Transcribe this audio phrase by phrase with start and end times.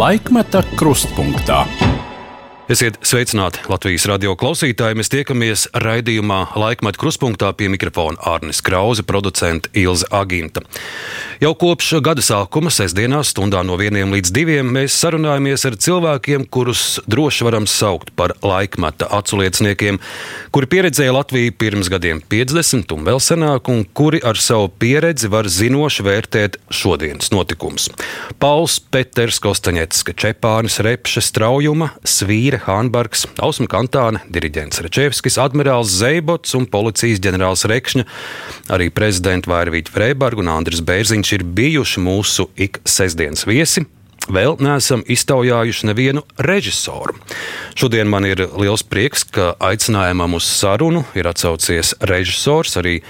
[0.00, 1.66] Laikmeta krustpunktā.
[2.70, 4.94] Esiet sveicināti Latvijas radio klausītāji.
[4.94, 10.62] Mēs tiekamies raidījumā Laikmeta kruspunktā pie mikrofona Arnis Krause, producents Ilza Aginta.
[11.42, 17.00] Jau kopš gada sākuma, sestdienās, stundā no vieniem līdz diviem, mēs sarunājamies ar cilvēkiem, kurus
[17.10, 19.98] droši varam saukt par laikmeta aculieciniekiem,
[20.54, 25.50] kuri pieredzēja Latviju pirms gadiem 50 un vēl senāk, un kuri ar savu pieredzi var
[25.50, 27.90] zinoši vērtēt šodienas notikumus.
[28.38, 32.59] Pauls Peters Kostaņets, Čepānis, Repše, Straujuma, Svīra.
[32.64, 38.04] Hānbergs, Ausma Kantāne, diriģents Rečevskis, admirālis Zeibots un policijas ģenerālis Rekšņa.
[38.76, 43.86] Arī prezidenti Vairvīta Freiberga un Andris Bērziņš ir bijuši mūsu ik sestdienas viesi.
[44.30, 47.16] Vēl neesam iztaujājuši nevienu režisoru.
[47.74, 53.00] Šodien man ir liels prieks, ka aicinājumam uz sarunu ir atsaucies režisors, arī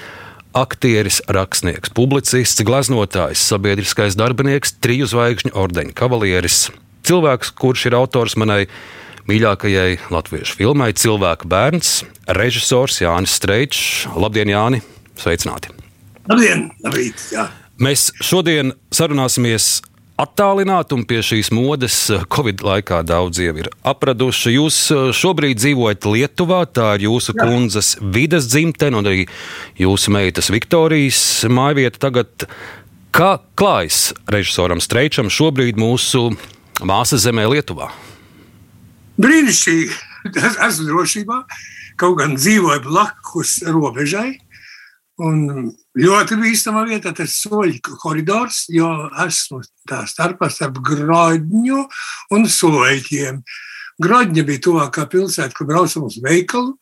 [0.57, 6.71] aktieris, rakstnieks, publicists, glaznotājs, sabiedriskais darbinieks, triju zvaigžņu ordeņa kavalieris.
[7.07, 8.65] Cilvēks, kurš ir autors manai
[9.31, 12.01] mīļākajai latviešu filmai Cilvēka bērns,
[12.35, 14.09] režisors Jānis Streičs.
[14.19, 14.81] Labdien, Jāni!
[15.21, 15.71] Sveicināti!
[16.27, 16.67] Labdien!
[16.83, 17.47] Labrīt, jā.
[17.81, 19.79] Mēs šodien sarunāsimies
[20.21, 21.97] attālināti, un pie šīs modes
[22.33, 24.57] Covid laikā daudz jau ir apraduši.
[24.57, 27.47] Jūs eh, šobrīd dzīvojat Lietuvā, tā ir jūsu Jā.
[27.47, 29.25] kundzes vidas dzimtene un arī
[29.81, 32.03] jūsu meitas Viktorijas mājvieta.
[32.11, 32.51] Tagad,
[33.15, 36.33] kā klājas režisoram Streičam šobrīd mūsu
[36.83, 37.93] māsas zemē Lietuvā?
[39.21, 39.99] Brīnišķīgi.
[40.37, 41.41] Es esmu drošībā,
[42.01, 44.35] kaut gan dzīvoju blakus robežai.
[45.21, 48.89] Un ļoti bīstamā vietā tas soļu koridors, jo
[49.27, 51.83] esmu tā starpā starp Grodņu
[52.37, 53.43] un Soļiem.
[54.01, 56.73] Grodņa bija tuvākā pilsēta, kur braucam uz veikalu,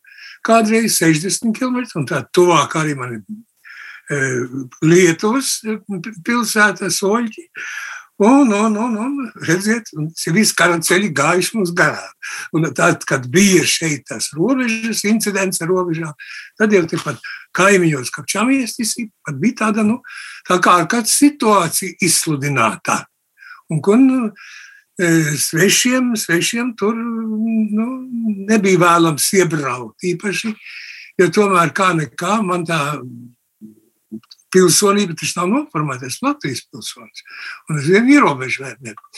[0.47, 4.21] kādreiz 60 km, un tā tuvāk arī man ir e,
[4.87, 5.57] Lietuvas
[6.23, 7.49] pilsēta Soļi.
[8.19, 9.93] Un, un, un, un redziet,
[10.35, 12.15] viss kara ceļi gājuši mums garām.
[12.51, 16.17] Un tad, kad bija šeit tas robežas incidents ar robežām,
[16.59, 17.21] tad jau tepat
[17.55, 18.75] kaimiņos kapčāmies,
[19.23, 20.01] pat bija tāda, nu,
[20.49, 23.05] tā kā ar kādu situāciju izsludinātā.
[23.71, 24.21] Un, un nu,
[24.99, 27.89] e, svešiem, svešiem tur nu,
[28.51, 30.57] nebija vēlams iebraukt īpaši,
[31.23, 32.83] jo tomēr kā nekā man tā
[34.55, 37.25] pilsonība tas nav noformētais Latvijas pilsonis.
[37.69, 39.13] Un es vienu ierobežu vērtnieku.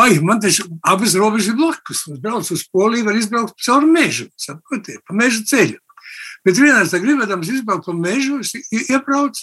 [0.00, 2.04] Ai, man tas abas robežas ir blakus.
[2.10, 5.78] Es braucu uz Poliju, var izbraukt caur mežu, saprotiet, pa meža ceļu.
[6.44, 8.40] Bet vienā tā gribēdams izbraukt no meža,
[8.74, 9.38] iebrauc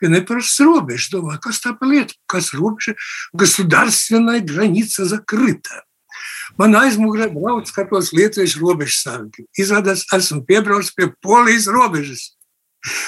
[0.00, 1.10] pie neparastas robežas.
[1.12, 2.96] Domāju, kas tā par lietu, kas robeža,
[3.36, 5.82] kas sudarstvenai granica zakryta.
[6.56, 9.44] Man aizmugurē brauc, skatos lietuviešu robežas sargi.
[9.60, 12.30] Izrādās, esmu piebraucis pie polijas robežas.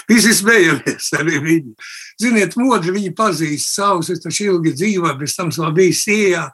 [0.09, 1.73] Visi smējamies arī viņi.
[2.21, 6.45] Ziniet, modri viņi pazīst savus, es taču ilgi dzīvoju, bez tam vēl biju sijā,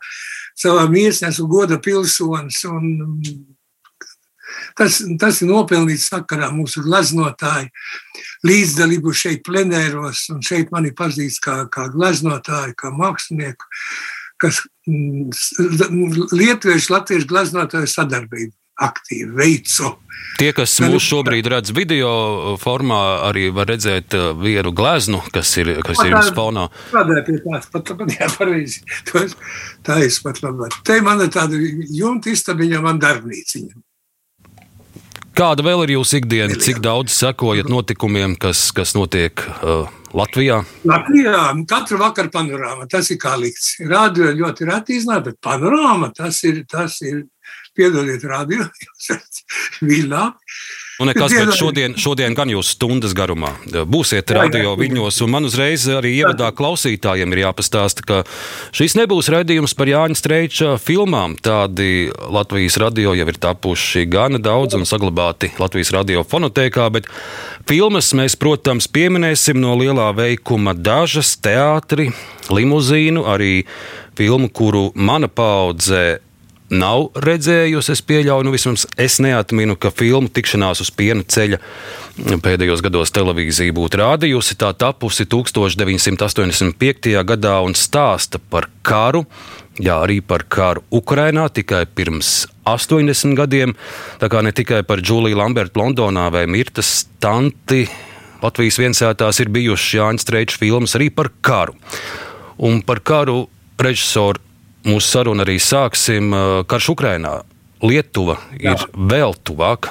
[0.59, 2.63] savā miesnē esmu goda pilsonis.
[2.69, 2.91] Un,
[4.79, 7.71] tas, tas ir nopelnīts sakarā mūsu gleznotāju
[8.45, 13.71] līdzdalību šeit plenēros, un šeit mani pazīst kā, kā gleznotāju, kā mākslinieku,
[14.43, 15.33] kas mm,
[16.35, 18.53] lietuviešu, latviešu gleznotāju sadarbību
[18.83, 19.93] aktīvi veicu.
[20.39, 25.71] Tie, kas mūs šobrīd redz video formā, arī var redzēt uh, vienu gleznu, kas ir,
[25.87, 26.67] kas ir uz fonā.
[26.91, 28.83] Tādēļ pie tās pat, pat jā, pareizi.
[29.87, 30.79] Tā ir pat labāk.
[30.87, 31.59] Te man ir tāda
[31.95, 33.85] jumta istabiņa, man darbnīciņa.
[35.35, 36.55] Kāda vēl ir jūsu ikdiena?
[36.63, 40.61] Cik daudz sekojat notikumiem, kas, kas notiek uh, Latvijā?
[40.87, 41.41] Latvijā
[41.71, 42.87] katru vakaru panorāma.
[42.91, 43.73] Tas ir kā likts.
[43.83, 47.25] Rādio ļoti reti iznāk, bet panorāma tas ir, tas ir
[47.77, 49.45] piedodiet, radio, jūs esat
[49.85, 50.31] vīlā.
[51.03, 53.49] Un nekas, bet šodien, šodien gan jūs stundas garumā
[53.91, 58.21] būsiet radio viļņos, un man uzreiz arī ievadā klausītājiem ir jāpastāsta, ka
[58.71, 61.35] šis nebūs raidījums par Jāņa Streiča filmām.
[61.43, 67.11] Tādi Latvijas radio jau ir tapuši gana daudz un saglabāti Latvijas radio fonotēkā, bet
[67.67, 72.13] filmas mēs, protams, pieminēsim no lielā veikuma dažas teātri,
[72.55, 73.65] limuzīnu, arī
[74.15, 76.21] filmu, kuru mana paudze
[76.75, 77.93] nav redzējusi.
[77.95, 81.59] Es pieļauju, nu vismaz es neatminu, ka filmu tikšanās uz piena ceļa
[82.45, 84.59] pēdējos gados televīzija būtu rādījusi.
[84.61, 87.13] Tā tapusi 1985.
[87.27, 89.25] gadā un stāsta par karu.
[89.83, 93.75] Jā, arī par karu Ukrajinā tikai pirms 80 gadiem.
[94.23, 97.89] Tā kā ne tikai par Džuliju Lambertu Londonā vai Mirtas Tanti
[98.45, 101.75] Latvijas viensētās ir bijušas Jānis Streičs filmas arī par karu.
[102.61, 103.47] Un par karu
[103.81, 104.43] režisoru
[104.85, 106.33] mūsu sarunu arī sāksim.
[106.69, 107.43] Karš Ukrainā.
[107.85, 108.73] Lietuva Jā.
[108.73, 109.91] ir vēl tuvāk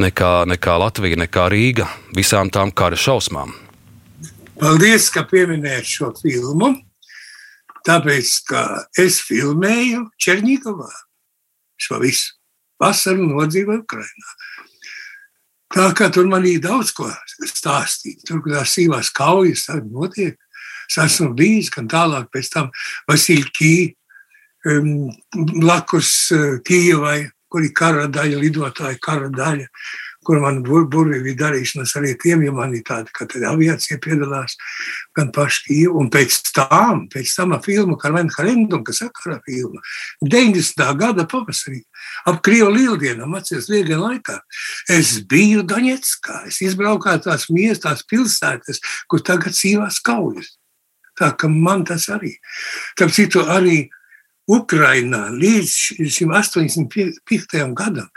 [0.00, 3.52] nekā, nekā Latvija, nekā Rīga visām tām kara šausmām.
[4.58, 6.74] Paldies, ka pieminējāt šo filmu.
[7.84, 8.62] Tāpēc, ka
[8.98, 10.88] es filmēju Černīgavā
[11.76, 12.32] šo visu
[12.80, 14.30] vasaru nodzīvoju Ukrainā.
[15.74, 17.08] Tā kā tur man ir daudz ko
[17.50, 18.22] stāstīt.
[18.24, 20.38] Tur, kur tās sīvās kaujas notiek,
[20.88, 22.70] es esmu bijis, gan tālāk pēc tam
[23.10, 24.03] Vasilkī, um,
[24.64, 27.20] blakus uh, Kijavai,
[27.52, 29.68] kur ir kara daļa, lidotāja kara daļa
[30.24, 34.00] kur man bur, burvīgi bija darīšanas arī tiem, jo man ir tāda, ka tad aviācija
[34.02, 34.56] piedalās
[35.16, 39.82] gan paši Kīvu, un pēc tam, pēc tam filmu Karmen Harendum, kas sakarā filma,
[40.24, 40.84] 90.
[41.00, 41.82] gada pavasarī,
[42.30, 44.40] ap Krievu lieldienam, atceries lieldienu laikā,
[44.96, 50.56] es biju Doņetskā, es izbraukāju tās miestās pilsētas, kur tagad cīvās kaujas.
[51.14, 52.32] Tā ka man tas arī.
[52.98, 53.84] Tāpēc citu arī
[54.50, 57.62] Ukrainā līdz šim 85.
[57.74, 58.10] gadam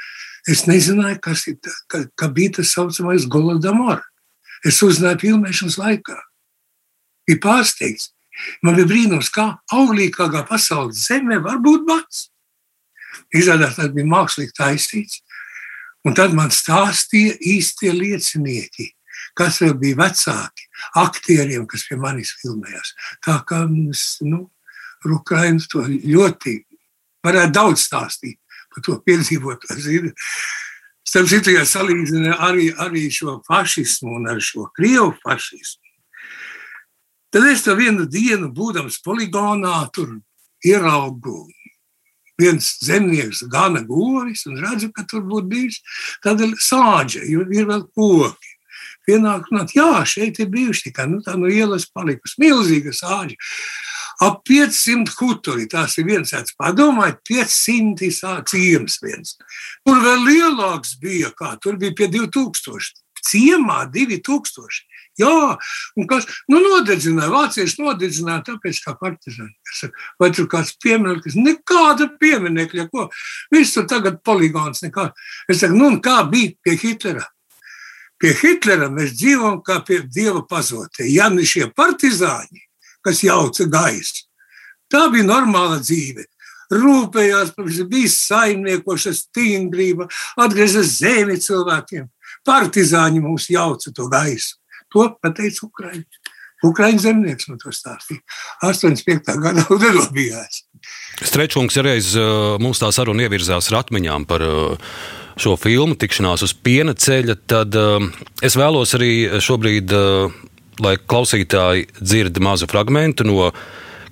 [0.48, 1.58] Es nezināju, kas ir
[1.92, 4.00] ka, ka bija tas saucamais Golodomor.
[4.66, 6.16] Es uzzināju filmēšanas laikā.
[7.28, 8.14] Bija pārsteigts.
[8.64, 12.28] Man bija brīnums, kā auglīgākā pasaules zeme var būt bats.
[13.36, 15.20] Izrādās, tas bija mākslīgi taisīts.
[16.08, 18.86] Un tad man stāstīja īstie liecinieki,
[19.36, 20.70] kas vēl bija vecāki,
[21.02, 22.94] aktieriem, kas pie manis filmējās.
[23.26, 24.46] Tā kā nu,
[25.06, 26.58] Ukraiņas to ļoti
[27.26, 28.40] varētu daudz stāstīt
[28.74, 30.14] par to piedzīvoto zini.
[31.08, 35.84] Starp citu, ja salīdzina arī, arī šo fašismu un ar šo krievu fašismu,
[37.32, 40.18] tad es to vienu dienu, būdams poligonā, tur
[40.66, 41.46] ieraugu
[42.38, 45.80] viens zemnieks gana govis un redzu, ka tur būtu bijis
[46.24, 48.54] tāda sāģe, jo ir vēl koki.
[49.08, 53.38] Pienāk, jā, šeit ir bijuši tikai nu, tā no ielas palikusi milzīga sāģe
[54.24, 55.68] ap 500 huturi.
[55.70, 59.36] Tas ir viens tāds, padomājiet, 500 ciems viens.
[59.86, 63.04] Tur vēl lielāks bija, kā tur bija pie 2000.
[63.28, 64.86] Ciemā 2000.
[65.18, 65.58] Jā,
[65.98, 69.90] un kas nu, nodedzināja, vācieši nodedzināja, tāpēc kā partizāni.
[70.22, 73.08] Vai tur kāds piemineklis, nekāda pieminekļa, ko
[73.54, 75.10] visur tagad poligons nekā.
[75.50, 77.26] Es saku, nu, kā bija pie Hitlera?
[78.22, 81.10] Pie Hitlera mēs dzīvojam kā pie dieva pazotē.
[81.10, 82.67] Ja ne šie partizāņi,
[83.08, 84.28] kas jauca gaisu.
[84.92, 86.28] Tā bija normāla dzīve.
[86.68, 90.10] Rūpējās par visu, bija saimniekoša stingrība,
[90.44, 92.08] atgrieza zemi cilvēkiem.
[92.48, 94.58] Partizāņi mums jauca to gaisu.
[94.92, 96.36] To pateica Ukraiņa.
[96.66, 98.24] Ukraiņu zemnieks man to stāstīja.
[98.66, 99.38] 85.
[99.44, 100.64] gadā nedabījās.
[101.28, 102.14] Strečungs reiz
[102.62, 104.44] mums tā saruna ievirzās ar atmiņām par
[105.38, 107.78] šo filmu tikšanās uz piena ceļa, tad
[108.46, 109.12] es vēlos arī
[109.44, 109.94] šobrīd
[110.84, 113.52] lai klausītāji dzird mazu fragment no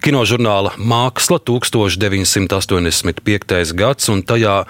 [0.06, 3.74] kinožurnāla Māksla 1985.
[3.78, 4.66] gads, un tajā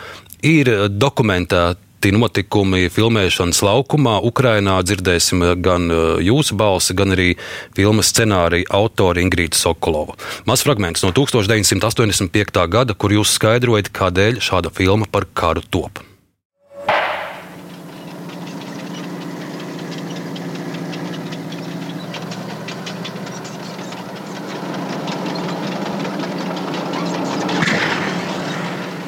[0.45, 4.19] ir dokumentēti notikumi filmēšanas laukumā.
[4.29, 7.29] Ukrainā dzirdēsim gan uh, jūsu balsi, gan arī
[7.75, 10.13] filmas scenārija autori Ingrīda Sokolova.
[10.45, 12.67] Mazs fragments no 1985.
[12.69, 15.93] gada, kur jūs skaidrojat, kādēļ šāda filma par karu top.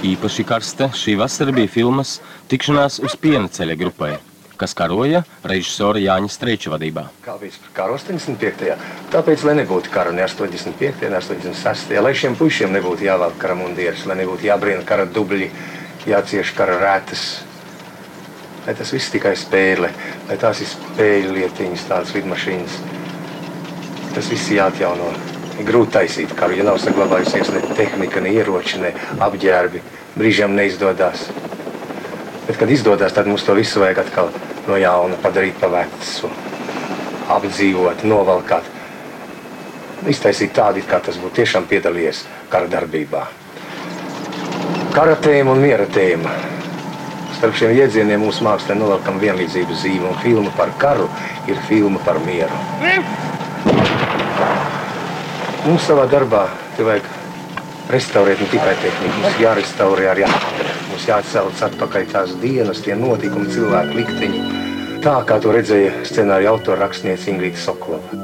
[0.06, 2.20] Īpaši karsta šī vasara bija filmas
[2.52, 4.12] tikšanās uz piena ceļa grupai,
[4.62, 7.08] kas karoja režisora Jāņa Streiča vadībā.
[7.26, 8.76] Kā bija kara 85.
[9.10, 11.02] Tāpēc, lai nebūtu kara ne 85.
[11.10, 11.96] ne 86.
[12.06, 15.50] lai šiem pušiem nebūtu jāvelk kara mundieris, lai nebūtu jābrīna kara dubļi,
[16.06, 17.24] jācieš kara rētas,
[18.68, 19.90] lai tas viss tikai spēle,
[20.30, 22.78] lai tās ir spēļu lietiņas, tādas lidmašīnas.
[24.14, 25.10] Tas viss jāatjauno.
[25.58, 28.92] Grūti taisīt karu, ja nav saglabājusies ne tehnika, ne ieroči, ne
[29.26, 29.82] apģērbi
[30.18, 31.28] brīžiem neizdodas.
[32.48, 34.30] Bet, kad izdodas, tad mums to visu vajag atkal
[34.68, 36.30] no jauna padarīt pa vecu,
[37.34, 38.70] apdzīvot, novalkāt.
[40.08, 42.22] Iztaisīt tādu, kā tas būtu tiešām piedalījies
[42.54, 43.26] kara darbībā.
[44.94, 46.32] Kara tēma un miera tēma.
[47.38, 51.10] Starp šiem jēdzieniem mūsu mākslā novelkam vienlīdzības zīme, un filma par karu
[51.50, 53.97] ir filma par mieru.
[55.68, 56.46] Mums savā darbā
[56.80, 57.08] vajag
[57.92, 60.70] restaurēt ne tikai tehniku, mums jārestaurē arī atpakaļ.
[60.94, 64.40] Mums jāatcauc atpakaļ tās dienas, tie notikumi, cilvēku likteņi.
[65.04, 68.16] Tā kā to redzēja scenārija autora rakstniece Ingrīda Sokolova.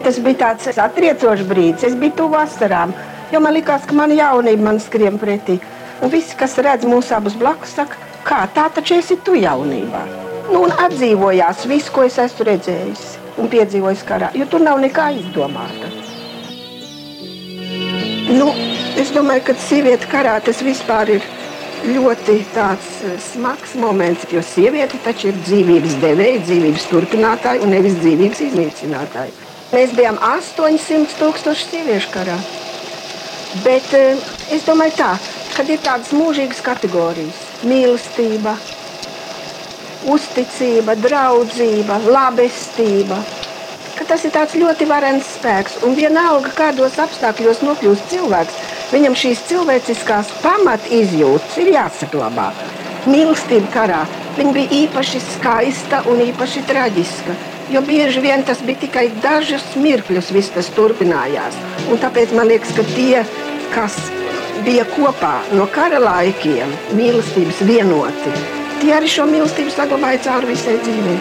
[0.00, 1.90] Tas bija tāds atriecošs brīdis.
[1.92, 2.96] Es biju tuvu vasarām.
[3.34, 5.56] Jo man liekas, ka mana jaunība man skrien pretī.
[6.06, 10.02] Un visi, kas redz mūsu abus blakus, saka, kā tā taču esi tu jaunībā.
[10.52, 13.02] Nu, un atdzīvojās viss, ko es esmu redzējis
[13.42, 15.90] un piedzīvojis karā, jo tur nav nekā izdomāta.
[18.38, 18.52] Nu,
[19.02, 21.26] es domāju, ka sieviete karā tas vispār ir
[21.88, 27.98] ļoti tāds eh, smags moments, jo sieviete taču ir dzīvības devēja, dzīvības turpinātāja un nevis
[27.98, 29.34] dzīvības iznīcinātāja.
[29.74, 32.38] Mēs bijām 800 tūkstoši sieviešu karā.
[33.62, 34.18] Bet eh,
[34.50, 35.12] es domāju tā,
[35.54, 38.56] kad ir tādas mūžīgas kategorijas- mīlestība,
[40.10, 43.22] uzticība, draudzība, labestība,
[44.08, 45.78] tas ir tāds ļoti varens spēks.
[45.86, 48.58] Un vienalga, kādos apstākļos nokļūst cilvēks,
[48.92, 52.50] viņam šīs cilvēciskās pamat izjūtas ir jāsaglabā.
[53.08, 54.02] Mīlestība karā
[54.38, 57.36] viņa bija īpaši skaista un īpaši traģiska.
[57.72, 61.56] Jo bieži vien tas bija tikai dažus mirkļus, viss tas turpinājās.
[61.92, 63.24] Un tāpēc man liekas, ka tie,
[63.74, 63.98] kas
[64.64, 68.32] bija kopā no kara laikiem, mīlestības vienoti,
[68.80, 71.18] tie arī šo mīlestību saglabāja cauri visai dzīvei.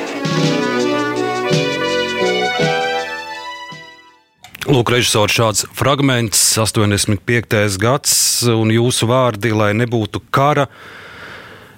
[4.64, 7.76] Lūk, režisors šāds fragments, 85.
[7.84, 8.14] gads,
[8.48, 10.70] un jūsu vārdi, lai nebūtu kara.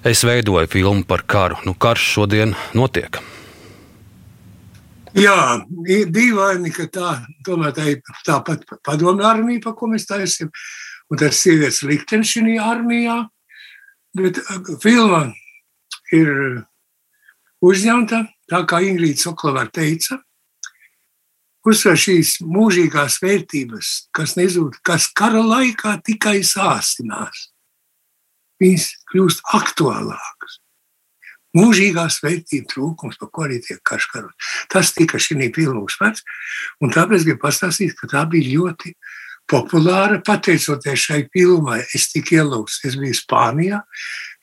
[0.06, 1.58] Es veidoju filmu par karu.
[1.66, 3.18] Nu, karš šodien notiek.
[5.16, 7.10] Jā, ir dīvaini, ka tā,
[7.46, 10.50] tomēr tā ir tāpat padomju armija, pa ko mēs taisām,
[11.08, 13.22] un tas sievietes liktenis šī armijā.
[14.16, 15.22] Bet uh, filma
[16.12, 16.28] ir
[17.64, 20.20] uzņemta, tā kā Ingrīda Soklava teica,
[21.66, 27.48] uzsver šīs mūžīgās vērtības, kas nezūd, kas kara laikā tikai sāsinās.
[28.60, 30.35] Viņas kļūst aktuālākas
[31.56, 34.48] mūžīgās vērtības trūkums, par ko arī tiek karš karot.
[34.72, 36.24] Tas tika šī filma uzsvērts,
[36.82, 38.96] un tāpēc gribu pastāstīt, ka tā bija ļoti
[39.50, 40.18] populāra.
[40.26, 43.82] Pateicoties šai filmai, es tiku ielūgts, es biju Spānijā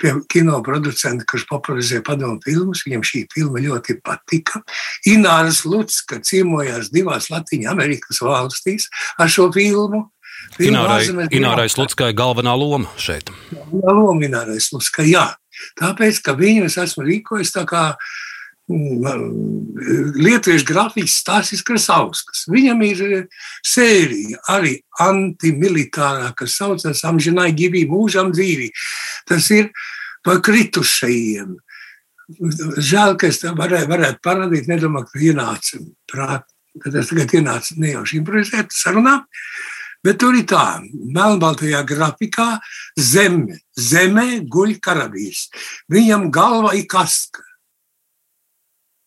[0.02, 2.84] pie kino producenta, kurš popularizē padomu filmas.
[2.88, 4.64] Viņam šī filma ļoti patika.
[5.10, 10.08] Ināras Lutska ciemojās divās Latvijas Amerikas valstīs ar šo filmu.
[10.60, 13.32] Inārai, Inārai Slutskai galvenā loma šeit.
[13.54, 15.30] Galvenā loma Inārai Slutskai, jā.
[15.80, 17.84] Tāpēc, ka viņu es esmu rīkojis tā kā
[18.72, 22.46] mm, lietuviešu grafiks Stāsis Krasauskas.
[22.52, 23.20] Viņam ir e,
[23.66, 28.72] sērija arī antimilitārā, kas saucas Amžinai ģivī, mūžam dzīvī.
[29.30, 29.70] Tas ir
[30.24, 31.58] par kritušajiem.
[32.80, 36.46] Žēl, ka es tam varētu, varētu parādīt, nedomāju, ka ienāca prāt,
[36.82, 39.20] ka tas tagad ienāca nejauši improvizēt sarunā.
[40.04, 42.58] Bet tur ir tā, melnbaltajā grafikā
[43.00, 45.48] zeme, zemē guļ karavīrs.
[45.92, 47.44] Viņam galva ir kaska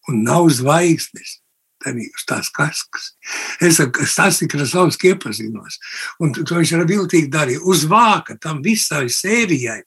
[0.09, 1.41] un nav zvaigznes
[1.87, 3.16] uz tās kaskas.
[3.61, 5.79] Es ar Stasi Krasovski iepazinos,
[6.21, 7.63] un to viņš arī viltīgi darīja.
[7.65, 9.79] Uz vāka tam visai sērijai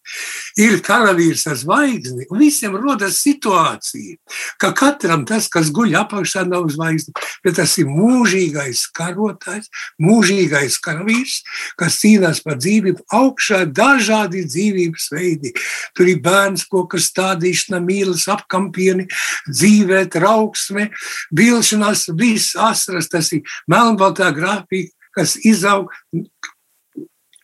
[0.59, 4.17] ir karavīrs ar zvaigzni, un visiem rodas situācija,
[4.59, 7.13] ka katram tas, kas guļ apakšā, nav zvaigzni,
[7.45, 9.69] bet tas ir mūžīgais karotājs,
[10.01, 11.39] mūžīgais karavīrs,
[11.79, 15.53] kas cīnās par dzīvību augšā dažādi dzīvības veidi.
[15.95, 19.07] Tur ir bērns, koka stādīšana, mīlas apkampieni,
[19.47, 20.89] dzīvē, trauksme,
[21.35, 25.89] vilšanās, tās visas asaras, tas ir melnbaltā grafika, kas izaug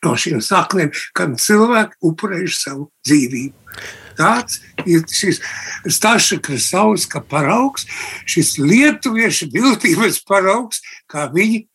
[0.04, 3.54] no šīm saknēm, kad cilvēki upurējuši savu dzīvību.
[4.16, 5.42] Tāds ir šis
[5.92, 7.84] Staša Krasauska paraugs,
[8.24, 11.66] šis lietuviešu viltības paraugs, kā viņi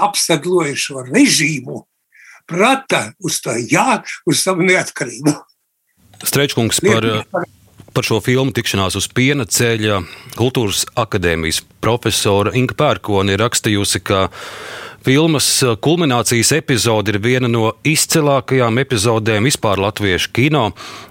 [0.00, 1.82] apsagloja šo režīmu,
[2.48, 5.34] prata uz to jā, uz savu neatkarību.
[6.24, 7.44] Strečkungs par, par
[7.98, 10.00] šo filmu tikšanās uz piena ceļa
[10.38, 14.28] kultūras akadēmijas profesora Inga Pērkona ir rakstījusi, ka
[15.04, 15.48] filmas
[15.82, 20.64] kulminācijas epizode ir viena no izcilākajām epizodēm vispār latviešu kino.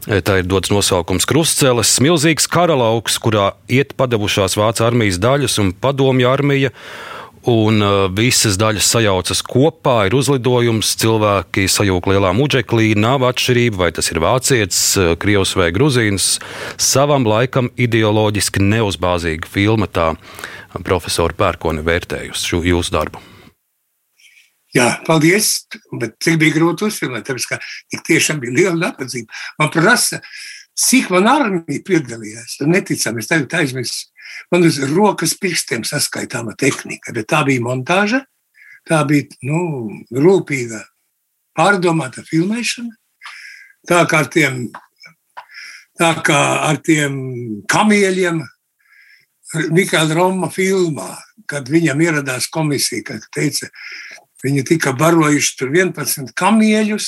[0.07, 6.29] Tā ir dots nosaukums Krustceles, milzīgs karalauks, kurā iet padavušās Vācijas armijas daļas un padomju
[6.29, 6.73] armija
[7.47, 13.89] un uh, visas daļas sajaucas kopā, ir uzlidojums, cilvēki sajūg lielā muģeklī, nav atšķirība, vai
[13.95, 16.37] tas ir vācietis, uh, krievs vai gruzīns.
[16.75, 20.11] Savam laikam ideoloģiski neuzbāzīga filma, tā
[20.83, 23.23] profesora Pērkone vērtējusi šo jūsu darbu.
[24.75, 25.65] Jā, paldies.
[25.97, 27.57] Bet cik bija grūti uzfilmēt, tāpēc, ka
[27.89, 29.33] tik tiešām bija liela nabadzība.
[29.61, 30.21] Man prasa,
[30.77, 32.59] cik man armija piedalījās.
[32.69, 34.11] Neticami, es tagad aizmirsu
[34.51, 38.23] Man uz rokas pirkstiem saskaitāma tehnika, bet tā bija montāža,
[38.87, 40.83] tā bija nu, rūpīga,
[41.57, 42.95] pārdomāta filmēšana.
[43.89, 44.63] Tā kā ar tiem,
[45.99, 47.19] tā kā ar tiem
[47.69, 48.43] kamieļiem
[49.73, 51.15] Mikls Roma filmā,
[51.49, 53.71] kad viņam ieradās komisija, kad teica,
[54.43, 57.07] viņi tika barojuši tur 11 kamieļus,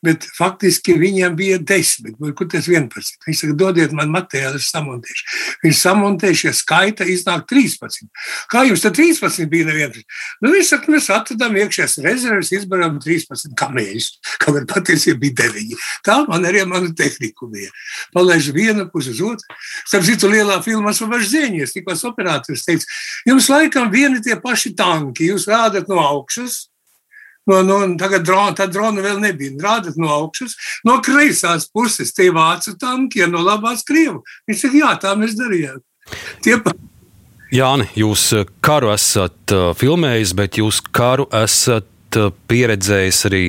[0.00, 3.18] Bet faktiski viņiem bija desmit, vai kur tas 11.
[3.26, 5.26] Viņi saka, dodiet man materiālu, es samontēšu.
[5.64, 8.08] Viņi samontējuši, ja skaita iznāk 13.
[8.48, 10.00] Kā jums tad 13 bija neviens?
[10.40, 14.08] Nu, viņi saka, mēs atradām iekšējās rezerves, izbarām 13 kamēļus,
[14.46, 15.76] gan patiesībā bija 9.
[16.08, 17.68] Tā man arī mana tehnika bija.
[18.16, 19.60] Palaiž vienu pusi uz otru.
[19.84, 22.88] Starp citu, lielā filmā zieņies, tikos operators teica,
[23.28, 26.69] jums laikam vieni tie paši tanki, jūs rādat no augšas,
[27.48, 29.56] No, no, tagad drona, tā drona vēl nebija.
[29.62, 30.56] Rādat no augšas,
[30.86, 34.20] no kreisās puses tie vācu tanki, ja no labās krievu.
[34.50, 35.80] Viņš saka, jā, tā mēs darījām.
[36.44, 36.74] Tie pa...
[37.50, 43.42] Jāni, jūs eh, karu esat uh, filmējis, bet jūs karu esat uh, pieredzējis arī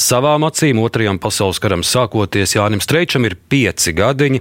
[0.00, 0.80] savām acīm.
[0.80, 4.40] Otrajam pasaules karam sākoties Jānim Streičam ir pieci gadiņi.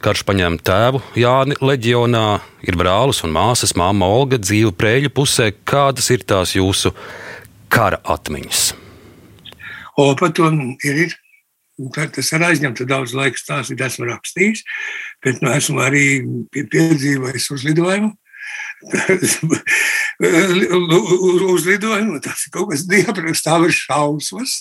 [0.00, 2.26] Karš paņēma tēvu Jāni Leģionā,
[2.64, 5.50] ir brālis un māsas, māma Olga dzīve prēļu pusē.
[5.68, 6.94] Kādas ir tās jūsu
[7.72, 8.62] kara atmiņas?
[9.98, 10.50] O, par to
[10.84, 11.06] ir.
[11.06, 11.16] ir.
[11.78, 14.64] Tas ir aizņemts daudz laika stāstīt, esmu rakstījis,
[15.22, 16.06] bet nu, esmu arī
[16.50, 18.10] piedzīvojis uzlidojumu.
[21.54, 24.56] uzlidojumu tas ir kaut kas diapraksts, tā ir šausmas.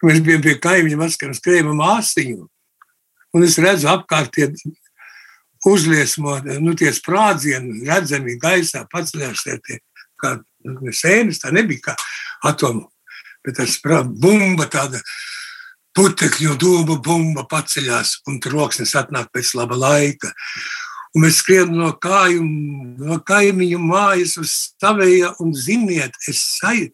[0.00, 2.48] Mēs bijām pie kaimiņa maskaras krēma māsiņu,
[3.36, 4.48] un es redzu apkārt tie
[5.68, 9.80] uzliesmot, nu tie sprādzieni redzami gaisā, paceļās tie,
[10.22, 10.38] kā
[10.92, 11.96] sēnes, tā nebija kā
[12.48, 12.88] atomu.
[13.44, 15.00] Bet tas bumba tāda
[15.96, 20.34] putekļu dūmu bumba paceļās un troksnis atnāk pēc laba laika.
[21.16, 22.42] Un mēs skrienam no, kāju,
[23.00, 26.92] no kaimiņu mājas uz savēja, un ziniet, es sajūtu,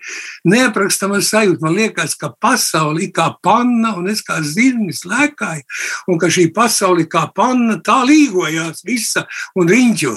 [0.52, 1.60] neaprakstama sajūta.
[1.64, 5.66] Man liekas, ka pasaule ir kā panna, un es kā zirnis lēkāju,
[6.08, 9.26] un ka šī pasaule kā panna tā līgojās visa
[9.58, 10.14] un riņķo.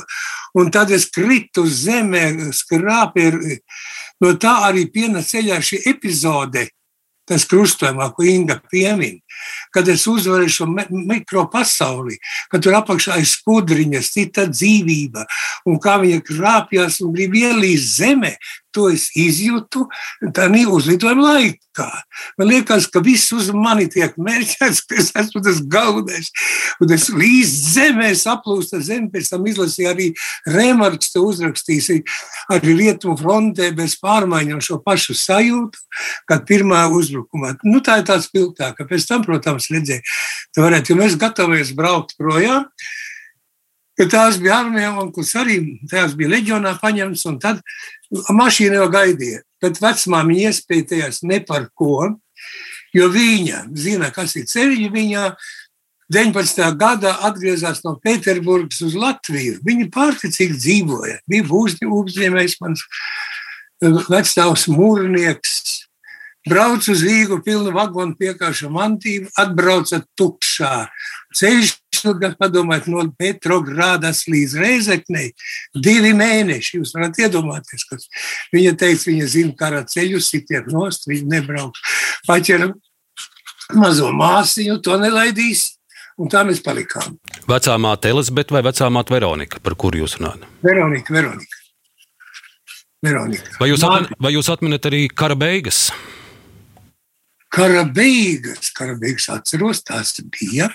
[0.57, 3.59] Un tad es kritu uz zemē, skrāpēju.
[4.23, 6.65] No tā arī piena ceļā šī epizode
[7.27, 9.19] tas krustojumā, ko Inga piemin,
[9.75, 12.15] kad es uzvaru šo mikropasauli,
[12.51, 15.25] kad tur apakšā ir skudriņas, cita dzīvība,
[15.67, 18.31] un kā viņa krāpjas un grib ielīst zemē,
[18.77, 19.87] to es izjūtu
[20.35, 21.87] tādā uzlidojuma laikā.
[22.37, 26.29] Man liekas, ka viss uz mani tiek mērķēts, ka es esmu tas galvenais.
[26.83, 30.09] Un es līdz zemē saplūstu zemi, pēc tam izlasīju arī
[30.53, 31.91] Remarks, to uzrakstījis
[32.53, 35.83] arī Rietumu frontē bez pārmaiņām šo pašu sajūtu,
[36.29, 37.57] kad pirmā uzbrukumā.
[37.65, 38.87] Nu, tā ir tāds piltāka.
[38.87, 40.05] Pēc tam, protams, redzēju,
[40.55, 42.67] ka varētu, jo mēs gatavojamies braukt projām.
[43.97, 45.55] Jo tās bija armija, un kuras arī
[45.89, 47.63] tās bija leģionā paņemts, tad
[48.11, 49.43] mašīna jau gaidīja.
[49.61, 52.11] Bet vecmāmiņa iespējās ne par ko,
[52.93, 54.83] jo viņa zina, kas ir ceļš.
[54.93, 55.23] Viņa
[56.13, 56.61] 19.
[56.79, 59.57] gadā atgriezās no Pēterburgas uz Latviju.
[59.65, 61.17] Viņa pārticīgi dzīvoja.
[61.27, 62.85] Bija uzņēmējs, mans
[63.81, 65.57] vecāks mūrnieks.
[66.47, 70.87] Brauc uz Rīgu, pilnu vagonu piekāpšu mantību, atbrauca tukšā.
[71.35, 71.73] Ceļš
[72.21, 75.31] gan padomājiet, no Petrogrādas līdz Reizeknei
[75.75, 76.79] divi mēneši.
[76.79, 78.09] Jūs varat iedomāties, kas
[78.55, 81.99] viņa teica, viņa zina kara ceļu, sitiek nost, viņa nebrauks.
[82.27, 82.71] Paķera
[83.75, 85.73] mazo māsiņu, to nelaidīs.
[86.17, 87.19] Un tā mēs palikām.
[87.45, 90.47] Vecā māte Elizabete vai vecā māte Veronika, par kuru jūs runājat?
[90.65, 91.59] Veronika, Veronika.
[93.05, 93.51] Veronika.
[93.59, 95.87] Vai jūs, atmin, vai jūs atminat arī kara beigas?
[97.53, 100.71] Kara beigas, kara beigas atceros, tās bija.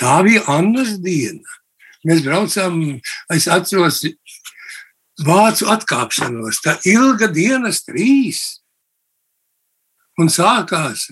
[0.00, 1.58] Tā bija Annas diena.
[2.06, 2.78] Mēs braucām,
[3.34, 4.04] es atceros,
[5.26, 6.62] vācu atkāpšanos.
[6.64, 8.62] Tā ilga dienas trīs.
[10.16, 11.10] Un sākās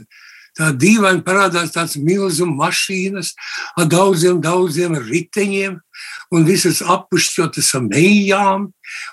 [0.54, 3.32] tā dīvaini parādās tādas milzu mašīnas
[3.80, 5.80] ar daudziem, daudziem riteņiem
[6.34, 8.68] un visas appušķotas ar mejām,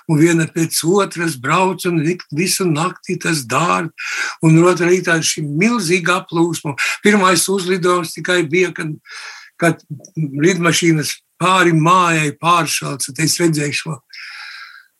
[0.08, 1.98] un viena pēc otras brauc un
[2.32, 3.90] visu naktī tas dārg,
[4.42, 6.76] un otrā rītā šī milzīga aplūsma.
[7.02, 8.94] Pirmais uzlidojums tikai bija, kad
[9.62, 9.82] kad
[10.18, 13.96] lidmašīnas pāri mājai pāršāts, tad es redzēju šo,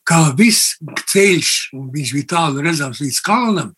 [0.07, 0.77] kā viss
[1.11, 3.71] ceļš, un viņš bija tālu redzams līdz kalnam,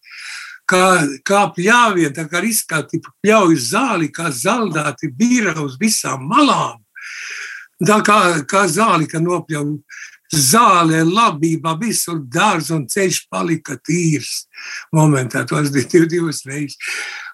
[0.70, 0.86] kā,
[1.26, 6.82] kā pļāvien, tā kā izskati pļaujas zāli, kā zaldāti vīra uz visām malām.
[7.84, 9.74] Tā kā, kā zāli, ka nopļauj
[10.32, 14.46] zālē, labībā, visur dārza un ceļš palika tīrs.
[14.96, 16.78] Momentā tos bija divas reizes.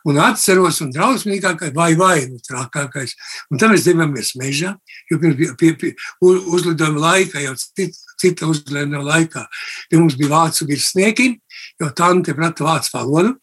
[0.10, 3.13] Un atceros, un drausmīgākais, vai vai nu, trakākais.
[3.51, 4.73] Un tad mēs devāmies mežā,
[5.12, 5.93] jo pirms pie, pie,
[6.25, 9.45] uzlidojuma laika, jau cita, cita uzlidojuma laikā,
[9.91, 11.36] pie mums bija vācu virsnieki,
[11.82, 13.36] jo tante prata vācu valodu.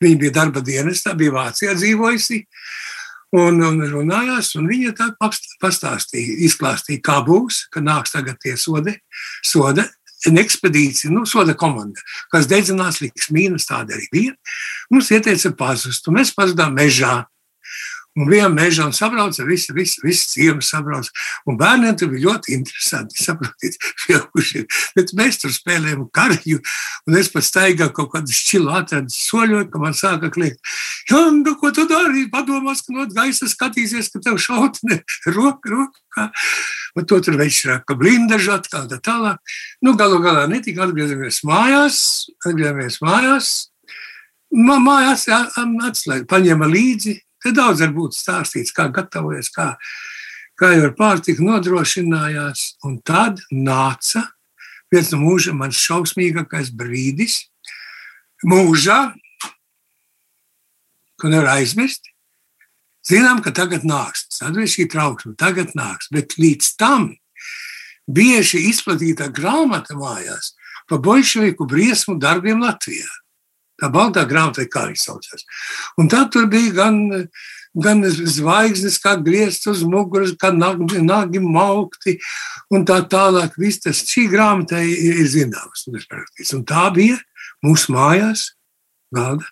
[0.00, 2.42] Viņa bija darba dienestā, bija Vācijā dzīvojusi.
[3.36, 8.94] Un, un runājās, un viņa tā pastāstīja, izklāstīja, kā būs, ka nāks tagad tie sodi,
[9.44, 9.84] soda
[10.26, 12.00] ekspedīcija, nu, soda komanda,
[12.32, 14.32] kas dedzinās liks mīnus, tāda arī bija.
[14.90, 17.26] Mums ieteica pazust, un mēs pazudām mežā.
[18.16, 21.10] Un vienā mežā sabrauca visi, visi, visi ciems sabrauca.
[21.44, 23.76] Un bērniem tur bija ļoti interesanti, saprotiet,
[24.06, 24.62] pieaugušie.
[24.96, 26.62] Bet mēs tur spēlējām karju,
[27.06, 30.62] un es pat staigāju kaut kādu šķilu atradu soļoju, ka man sāka kliegt.
[31.10, 32.24] Jā, nu, ko tu dari?
[32.32, 35.02] Padomās, ka no gaisa skatīsies, ka tev šautne
[35.36, 36.30] roka, rokā.
[36.96, 39.54] Un to tur viņš raka blindažu atkal tā tālāk.
[39.84, 42.00] Nu, galu galā netika atgriezamies mājās,
[42.46, 43.54] atgriezamies mājās.
[44.56, 49.74] Mājās atslēga, paņēma līdzi Te daudz var būt stāstīts, kā gatavojas, kā,
[50.58, 52.76] kā jau ar pārtiku nodrošinājās.
[52.86, 54.24] Un tad nāca
[54.92, 57.44] viens no mūža mans šausmīgākais brīdis.
[58.46, 59.00] Mūžā,
[61.20, 62.10] ko nevar aizmirst,
[63.06, 64.26] zinām, ka tagad nāks.
[64.36, 66.10] Tad ir šī trauksme, tagad nāks.
[66.12, 67.12] Bet līdz tam
[68.06, 70.54] bieži izplatītā grāmata mājās
[70.86, 73.08] par bolševiku briesmu darbiem Latvijā.
[73.76, 75.44] Tā baltā grāmata, kā viņi saucās.
[76.00, 76.98] Un tad tur bija gan,
[77.76, 82.16] gan zvaigznes, kā griezts uz muguras, kā nagi, nagi maukti
[82.72, 83.58] un tā tālāk.
[83.60, 85.88] Viss tas šī grāmata ir, ir zināms.
[86.56, 87.20] Un tā bija
[87.64, 88.52] mūsu mājās
[89.12, 89.44] galda.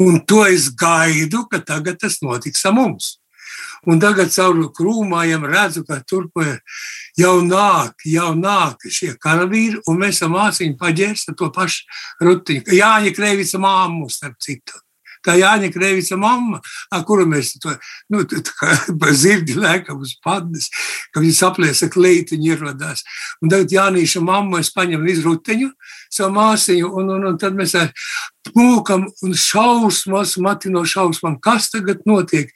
[0.00, 3.19] Un to es gaidu, ka tagad tas notiks ar mums.
[3.88, 6.28] Un tagad caur krūmājiem redzu, ka tur
[7.16, 11.88] jau nāk, jau nāk šie karavīri, un mēs esam mācīņu paģērst to pašu
[12.20, 12.68] rutiņu.
[12.76, 14.84] Jāņa Kreivica māmu, starp citu
[15.26, 16.60] tā Jāņa Krevica mamma,
[16.92, 17.74] ar kuru mēs to
[18.12, 18.24] nu,
[19.22, 20.70] zirgi lēkam uz padnes,
[21.14, 23.04] ka viņa sapliesa kleitiņu ierodās.
[23.42, 25.70] Un tagad Jānīša mamma es paņemu izruteņu
[26.10, 27.76] savu māsiņu, un, un, un tad mēs
[28.56, 32.50] mūkam un šausmas, mati no šausmām, kas tagad notiek.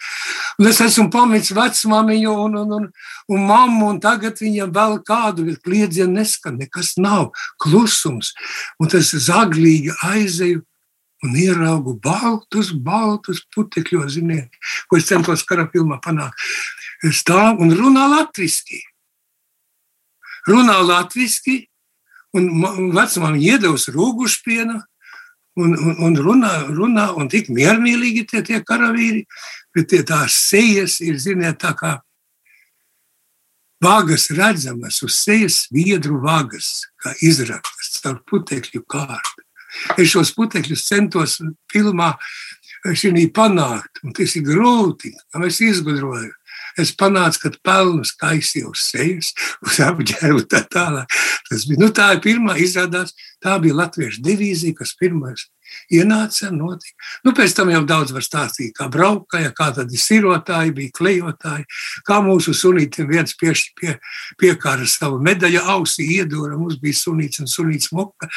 [0.59, 2.87] Un es esmu pametis vecmāmiņu un, un, un,
[3.31, 7.31] un mammu, un tagad viņam vēl kādu kliedzienu neskan, nekas nav,
[7.63, 8.33] klusums.
[8.81, 10.65] Un tas zaglīgi aizeju
[11.25, 14.53] un ieraugu baltus, baltus putekļos, ziniet,
[14.89, 16.37] ko es centos kara filmā panākt.
[17.13, 18.81] Stāv un runā latviski.
[20.49, 21.63] Runā latviski,
[22.37, 22.51] un
[22.93, 24.81] vecumam iedevis rūgušpienu,
[25.57, 29.25] un, un, un runā, runā, un tik miermīlīgi tie, tie karavīri,
[29.75, 31.95] bet tie tās sejas ir, ziniet, tā kā
[33.85, 39.44] vagas redzamas uz sejas viedru vagas, kā izraktas caur putekļu kārtu.
[39.99, 41.39] Es šos putekļus centos
[41.73, 42.15] filmā
[42.85, 46.33] šī panākt, un tas ir grūti, kā es izgudroju.
[46.81, 49.31] Es panācu, ka pelnu skaistīju uz sejas,
[49.63, 51.07] uz apģērbu tā tālāk.
[51.49, 55.47] Tas bija, nu tā ir pirmā izrādās, tā bija latviešu divīzija, kas pirmais
[55.93, 56.97] ienāca, notika.
[57.27, 61.67] Nu, pēc tam jau daudz var stāstīt, kā braukāja, kā tad ir sirotāji, bija klejotāji,
[62.09, 63.97] kā mūsu sunītiem viens pie, pie,
[64.41, 68.29] piekāra savu medaļu ausī iedūra, mums bija sunīts un sunīts moka,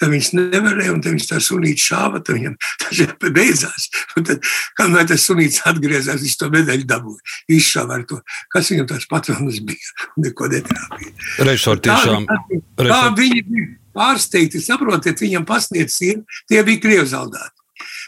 [0.00, 3.88] tad viņš nevarēja, un tad viņš tā sunīts šāva, tad viņam tas beidzās.
[4.16, 8.20] Un tad, kamēr tas sunīts atgriezās, viņš to medaļu dabūja, izšāva ar to,
[8.52, 11.16] kas viņam tāds patronas bija, un neko netrāpīja.
[11.46, 12.30] Režisori tiešām.
[12.30, 12.40] Tā,
[12.78, 14.62] tā, tā viņi bija pārsteigti.
[14.62, 17.56] Saprotiet, viņam pasniedz sienu, tie bija krievu zaldāti.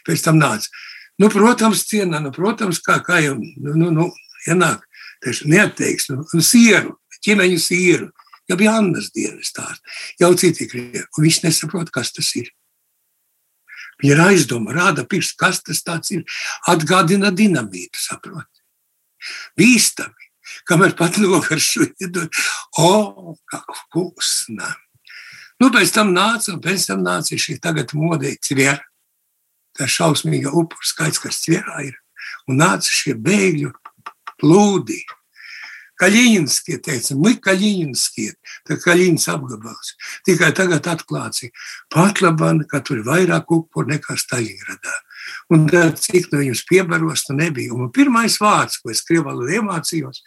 [0.07, 0.70] Pēc tam nāca.
[1.18, 4.07] Nu, protams, cienā, nu, protams, kā, kā jau nu, nu, nu,
[4.46, 4.85] ienāk,
[5.24, 6.94] tieši neatteiks, nu, un sieru,
[7.27, 8.12] ķimeņu sieru.
[8.48, 9.83] Jau bija Annas dienas tāds,
[10.20, 12.48] jau citi krievi, un viņš nesaprot, kas tas ir.
[13.98, 16.22] Viņa ir aizdoma, rāda pirksts, kas tas ir.
[16.70, 18.48] Atgādina dinamītu, saprot.
[19.59, 20.31] Bīstami,
[20.70, 22.31] kamēr pat nogaršu iedod,
[22.79, 23.61] o, kā
[23.92, 24.77] kusnām.
[25.59, 28.81] Nu, pēc tam nāca, un pēc tam nāca šī tagad modē cviera.
[29.79, 31.99] Tā šausmīga upuru skaits, kas cvierā ir.
[32.51, 33.73] Un nāca šie bēgļu
[34.38, 34.99] plūdi.
[35.99, 38.29] Kaļiņskie teica, мы Kaļiņskie,
[38.68, 39.97] tā Kaļiņas apgabals.
[40.27, 41.49] Tikai tagad atklāts,
[41.90, 44.94] pat labāk, ka tur ir vairāk upuru nekā Staļingradā.
[45.51, 47.75] Un tad, cik no viņus piebaros, nu nebija.
[47.75, 50.23] Un pirmais vārds, ko es krievu valodā iemācījos,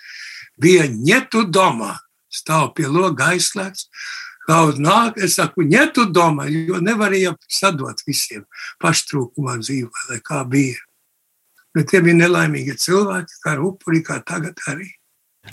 [0.59, 1.95] bija ņetu domā.
[2.31, 3.87] Stāv pie loga aizslēgts,
[4.51, 8.43] Kaut nāk, es saku, ņetu domā, jo nevarēja sadot visiem
[8.83, 10.81] paštrūkumā dzīvē, lai kā bija.
[11.71, 14.89] Bet tie bija nelaimīgi cilvēki, kā upuri, kā tagad arī.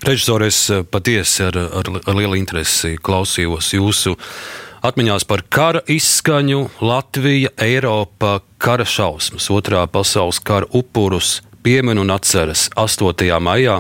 [0.02, 4.16] Režisors, es eh, patiesi ar, ar, ar lielu interesi klausījos jūsu
[4.84, 12.66] atmiņās par kara izskaņu Latvija, Eiropa, kara šausmas, otrā pasaules kara upurus piemin un atceras
[12.76, 13.30] 8.
[13.40, 13.78] maijā.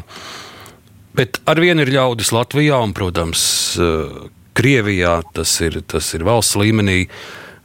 [1.18, 3.42] Bet ar vienu ir ļaudis Latvijā, un, protams,
[3.82, 4.18] eh,
[4.58, 7.04] Krievijā, tas ir, tas ir valsts līmenī.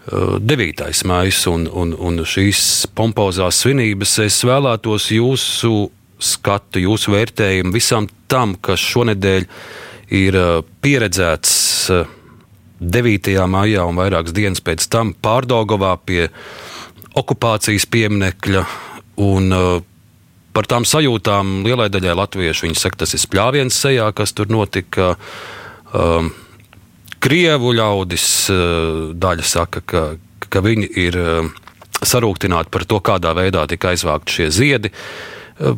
[0.04, 0.84] 9.
[1.08, 5.72] maija un, un, un šīs pompozās svinības, es vēlētos jūsu
[6.20, 9.48] skatu, jūsu vērtējumu visam tam, kas šonadēļ
[10.20, 10.38] ir
[10.84, 11.56] pieredzēts
[12.84, 13.32] 9.
[13.48, 16.28] maijā un vairākas dienas pēc tam Pārdogovā pie
[17.16, 18.68] okupācijas pieminekļa.
[19.24, 19.50] Un,
[20.54, 25.14] par tām sajūtām lielai daļai latviešu viņi saka, tas ir spļāviens sejā, kas tur notika.
[25.94, 26.34] Um,
[27.24, 30.02] Krievu ļaudis uh, daļa saka, ka,
[30.52, 31.46] ka viņi ir uh,
[32.04, 34.92] sarūktināti par to, kādā veidā tika aizvākti šie ziedi.
[35.56, 35.78] Uh,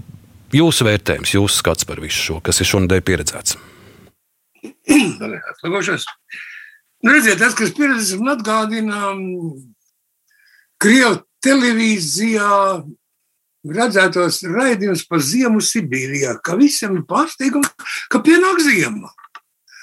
[0.55, 3.60] jūsu vērtējums, jūsu skats par visu šo, kas ir šonadēļ pieredzēts?
[5.53, 6.08] Atlagošos.
[7.05, 9.53] Nu, redziet, tas, kas pieredzēts, man atgādina um,
[10.81, 12.49] Krievu televīzijā
[13.75, 17.69] redzētos raidījumus par ziemu Sibīrijā, ka visiem ir pārsteigums,
[18.10, 19.13] ka pienāk ziema.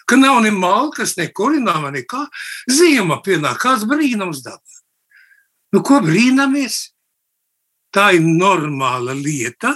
[0.08, 2.24] Ka nav ne malkas, ne kurināma, nekā.
[2.70, 4.80] Ziema pienāk, kāds brīnums dabā.
[5.72, 6.92] Nu, ko brīnamies?
[7.92, 9.74] Tā ir normāla lieta,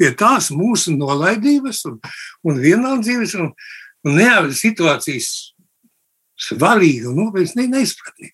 [0.00, 1.98] pie tās mūsu nolaidības un,
[2.48, 3.50] un vienaldzības un,
[4.06, 5.32] un neapziņas situācijas
[6.40, 8.32] svarīga un nopietna neizpratne.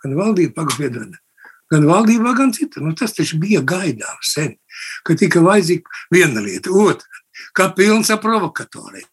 [0.00, 1.12] Gan valdība pagaidām
[1.72, 2.84] gan valdībā, gan citur.
[2.84, 4.54] Nu, tas taču bija gaidāms sen,
[5.06, 7.24] ka tika vajadzīga viena lieta, otra,
[7.56, 9.08] kā pilns ar provokatoriem.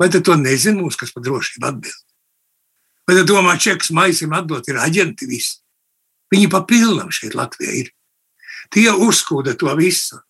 [0.00, 2.04] Vai tad to nezina mums, kas par drošību atbild?
[3.08, 5.58] Vai tad domā, čeks maisim atdot ir aģenti visi?
[6.30, 7.88] Viņi pa pilnam šeit Latvijā ir.
[8.70, 10.20] Tie uzskūda to visu.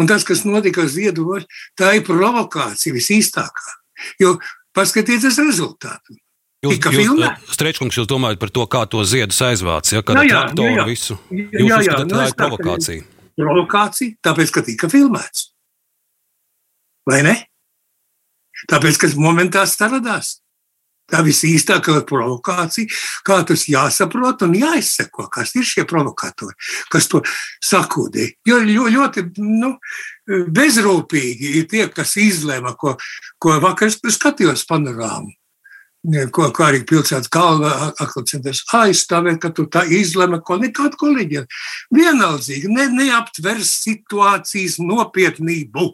[0.00, 1.46] Un tas, kas notika Ziedoņa,
[1.78, 3.76] tā ir provokācija visīstākā.
[4.20, 4.36] Jo
[4.76, 6.16] paskatieties rezultātu.
[6.60, 11.16] Jūs, jūs, Strečkungs, jūs domājat par to, kā to ziedus aizvāc, ja kāda traktora visu?
[11.32, 13.06] Jūs jā, jā, uzskatāt, nu, tā ir provokācija.
[13.40, 15.46] Provokācija, tāpēc, ka tika filmēts.
[17.08, 17.34] Vai ne?
[18.68, 20.38] Tāpēc, ka momentā staradās.
[21.10, 22.86] Tā visīstākā provokācija,
[23.26, 26.54] kā tas jāsaprot un jāizseko, kas ir šie provokatori,
[26.92, 27.18] kas to
[27.66, 28.28] sakūdē.
[28.46, 29.72] Jo ļoti, ļoti nu,
[30.54, 32.94] bezrūpīgi ir tie, kas izlēma, ko,
[33.42, 35.34] ko vakar skatījos panorāmu
[36.32, 41.44] ko, ko arī pilsētas galva akcentēs aizstāvēt, ka tu tā izleme, ko nekāda kolēģija.
[41.92, 45.90] Vienaldzīgi ne, neaptvers situācijas nopietnību.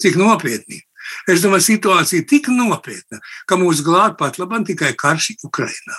[0.00, 0.86] Cik nopietnība?
[1.30, 5.98] Es domāju, situācija ir tik nopietna, ka mūs glāb pat labam tikai karš Ukrainā.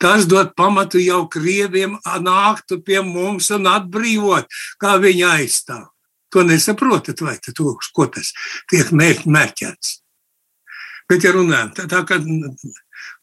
[0.00, 4.46] Tas dod pamatu jau krieviem nākt pie mums un atbrīvot,
[4.80, 5.88] kā viņi aizstāv.
[6.30, 8.30] To nesaprotat, vai to, ko tas
[8.70, 9.96] tiek mērķēts.
[11.10, 12.20] Bet, ja runājam, tā, tā kā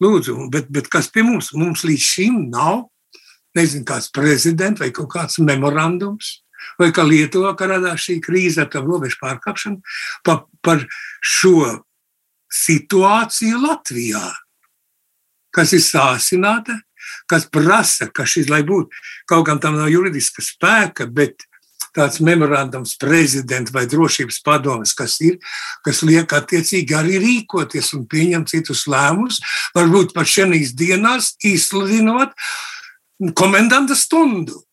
[0.04, 1.54] lūdzu, bet, bet kas pie mums?
[1.56, 2.90] Mums līdz šim nav,
[3.56, 6.42] nezinu, kāds prezidents vai kaut kāds memorandums,
[6.80, 9.82] vai kā Lietuvā, kad radās šī krīze ar tam robežu pārkāpšanu,
[10.26, 10.84] pa, par
[11.22, 11.84] šo
[12.54, 14.26] situāciju Latvijā,
[15.56, 16.78] kas ir sāsināta,
[17.28, 18.92] kas prasa, ka šis, lai būtu,
[19.30, 21.48] kaut gan tam nav juridiska spēka, bet
[21.98, 25.40] tāds memorandums prezidenta vai drošības padomas, kas ir,
[25.86, 29.42] kas liek attiecīgi arī rīkoties un pieņemt citus lēmumus,
[29.76, 32.36] varbūt pat šajās dienās izsludinot
[33.38, 34.67] komendanta stundu.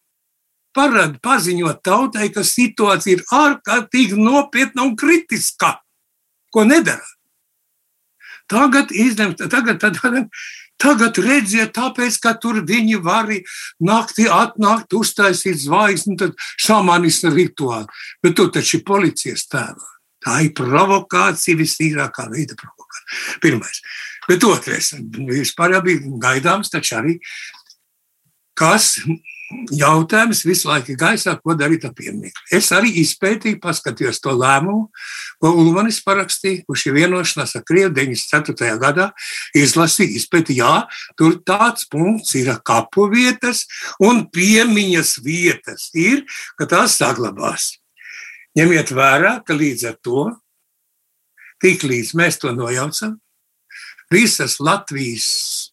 [0.74, 5.76] Parāda, paziņot tautai, ka situācija ir ārkārtīgi nopietna un kritiska,
[6.50, 7.06] ko nedara.
[8.50, 10.28] Tagad izlemt, tagad, tagad,
[10.80, 13.30] Tagad redziet, tāpēc, ka tur viņi var
[13.82, 17.86] naktī atnākt, uztaisīt zvaigzni, tad šamanismu rituāli.
[18.22, 19.90] Bet tu taču ir policijas tēvā.
[20.24, 23.38] Tā ir provokācija, vistīrākā veida provokācija.
[23.44, 23.80] Pirmais.
[24.26, 24.90] Bet otrais,
[25.28, 27.18] vispār jau bija gaidāms, taču arī
[28.58, 28.96] kas
[29.74, 32.42] jautājums visu laiku gaisā, ko darīt ar pieminiektu.
[32.54, 34.88] Es arī izpētīju, paskatījos to lēmumu,
[35.42, 38.76] ko Ulmanis parakstīja, kurš ir vienošanās ar Krievu 94.
[38.82, 39.08] gadā.
[39.56, 43.64] Izlasīja, izpētīja, jā, tur tāds punkts ir kapu vietas
[44.02, 46.24] un piemiņas vietas ir,
[46.58, 47.74] ka tās saglabās.
[48.54, 50.28] Ņemiet vērā, ka līdz ar to,
[51.62, 53.16] tik līdz mēs to nojaucam,
[54.14, 55.26] visas Latvijas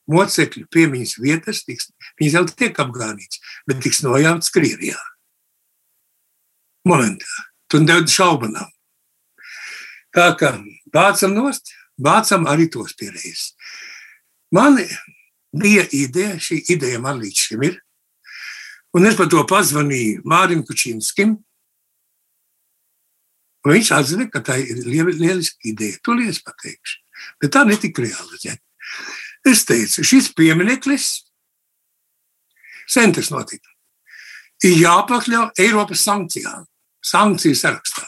[0.10, 5.00] mocekļu piemiņas vietas, tiks, viņas jau tiek apgānītas, bet tiks nojauts Krievijā.
[6.90, 7.48] Momentā.
[7.72, 8.68] Tur daudz šaubu nav.
[10.12, 10.56] Tā kā
[10.92, 13.54] vācam nost, vācam arī tos pierējus.
[14.52, 14.76] Man
[15.56, 17.78] bija ideja, šī ideja man līdz šim ir,
[18.98, 21.38] un es par to pazvanīju Mārim Kučinskim,
[23.68, 26.02] viņš atzina, ka tā ir lieliska ideja.
[26.04, 27.00] To lietas pateikšu.
[27.42, 28.62] Bet tā netika realizēta.
[29.48, 31.08] Es teicu, šis piemineklis,
[32.92, 33.72] sen tas notika,
[34.68, 36.68] ir jāpakļauj Eiropas sankcijām,
[37.06, 38.06] sankciju sarakstā.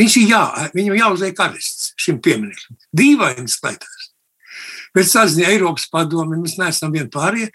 [0.00, 2.78] Viņš ir jā, viņam jāuzliek arests šim piemineklim.
[2.96, 4.08] Dīvaini skaitās.
[4.96, 7.50] Bet saziņā Eiropas padomi, mēs neesam vien pārējie,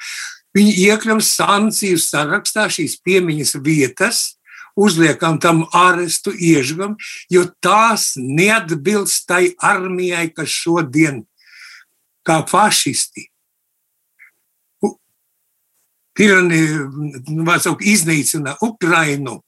[0.58, 4.37] viņi iekļauj sankciju sarakstā šīs piemiņas vietas,
[4.78, 6.96] uzliekam tam arestu, iežgam,
[7.34, 11.24] jo tās neatbilst tai armijai, kas šodien
[12.28, 13.30] kā fašisti
[16.18, 16.62] tirani,
[17.30, 17.46] nu,
[17.94, 19.42] iznīcina Ukrainu,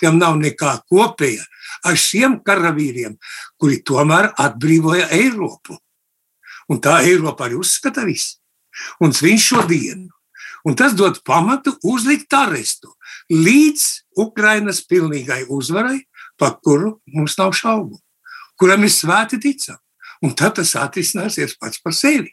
[0.00, 1.44] tiem nav nekā kopīga
[1.86, 3.18] ar šiem karavīriem,
[3.60, 5.76] kuri tomēr atbrīvoja Eiropu.
[6.72, 8.38] Un tā Eiropa arī uzskata visu.
[9.04, 10.08] Un viņš šodien.
[10.64, 12.94] Un tas dod pamatu uzlikt arestu
[13.32, 13.86] līdz
[14.22, 16.02] Ukrainas pilnīgai uzvarai,
[16.38, 17.98] par kuru mums nav šaubu,
[18.60, 19.78] kuram ir svēti ticam.
[20.22, 22.30] Un tad tas atrisināsies pats par sevi.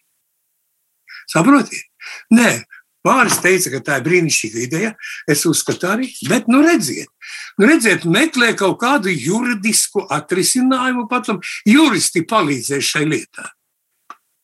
[1.29, 1.87] Saprotiet?
[2.33, 2.51] Nē,
[2.99, 4.89] Pāris teica, ka tā ir brīnišķīga ideja.
[5.31, 6.09] Es uzskatu, arī.
[6.27, 7.07] Bet, nu, redziet,
[7.55, 11.05] nu, redziet meklē kaut kādu juridisku atrisinājumu.
[11.11, 11.31] Pat
[11.67, 13.47] juristi palīdzēs šai lietā.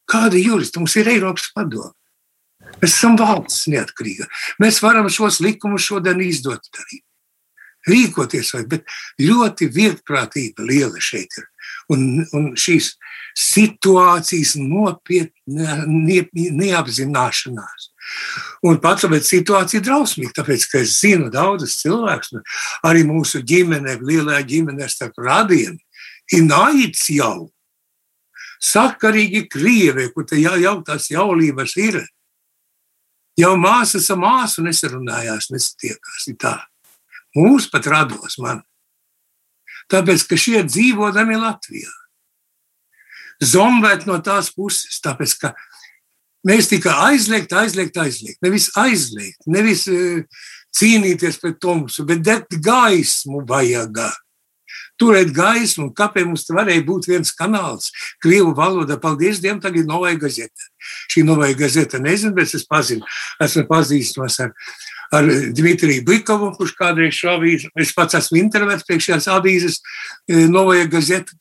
[0.08, 1.92] Kāda juristi mums ir Eiropas padome?
[2.82, 4.28] Mēs esam valsts neatkarīga.
[4.62, 7.04] Mēs varam šos likumus šodien izdot darīt.
[7.86, 8.88] Rīkoties, vai, bet
[9.22, 11.46] ļoti viegprātība liela šeit ir.
[11.94, 12.96] Un, un šīs
[13.38, 17.92] situācijas nopietna neapzināšanās
[18.66, 22.42] Un pats tāpēc situācija ir drausmīga, tāpēc, ka es zinu daudzus cilvēkus, nu,
[22.88, 25.78] arī mūsu ģimenē, lielajā ģimenē starp radiem,
[26.34, 27.50] ir naids jau.
[28.66, 32.00] Sakarīgi krievi, kur te jau, jau tās jaulības ir.
[33.40, 36.30] Jau māsas ar māsu nesarunājās, nesatiekās.
[36.40, 36.56] Tā.
[37.36, 38.64] Mūs pat rados man.
[39.92, 41.92] Tāpēc, ka šie dzīvodami Latvijā.
[43.44, 45.52] Zombēt no tās puses, tāpēc, ka
[46.46, 48.38] Mēs tikai aizliegt, aizliegt, aizliegt.
[48.46, 50.22] Nevis aizliegt, nevis uh,
[50.78, 54.04] cīnīties pret tumsu, bet degt gaismu vajag
[55.02, 57.92] turēt gaismu, un kāpēc mums varēja būt viens kanāls,
[58.24, 59.00] krievu valoda.
[59.02, 60.70] Paldies Dievam, tagad ir novai gazeta.
[61.12, 63.06] Šī novai gazeta nezinu, bet es pazinu,
[63.44, 64.54] esmu pazīstams ar,
[65.16, 69.82] ar Dmitriju Bikovu, kurš kādreiz šo avīzi, es pats esmu intervētas priekš šās avīzes,
[70.30, 71.38] e, novai gazeta,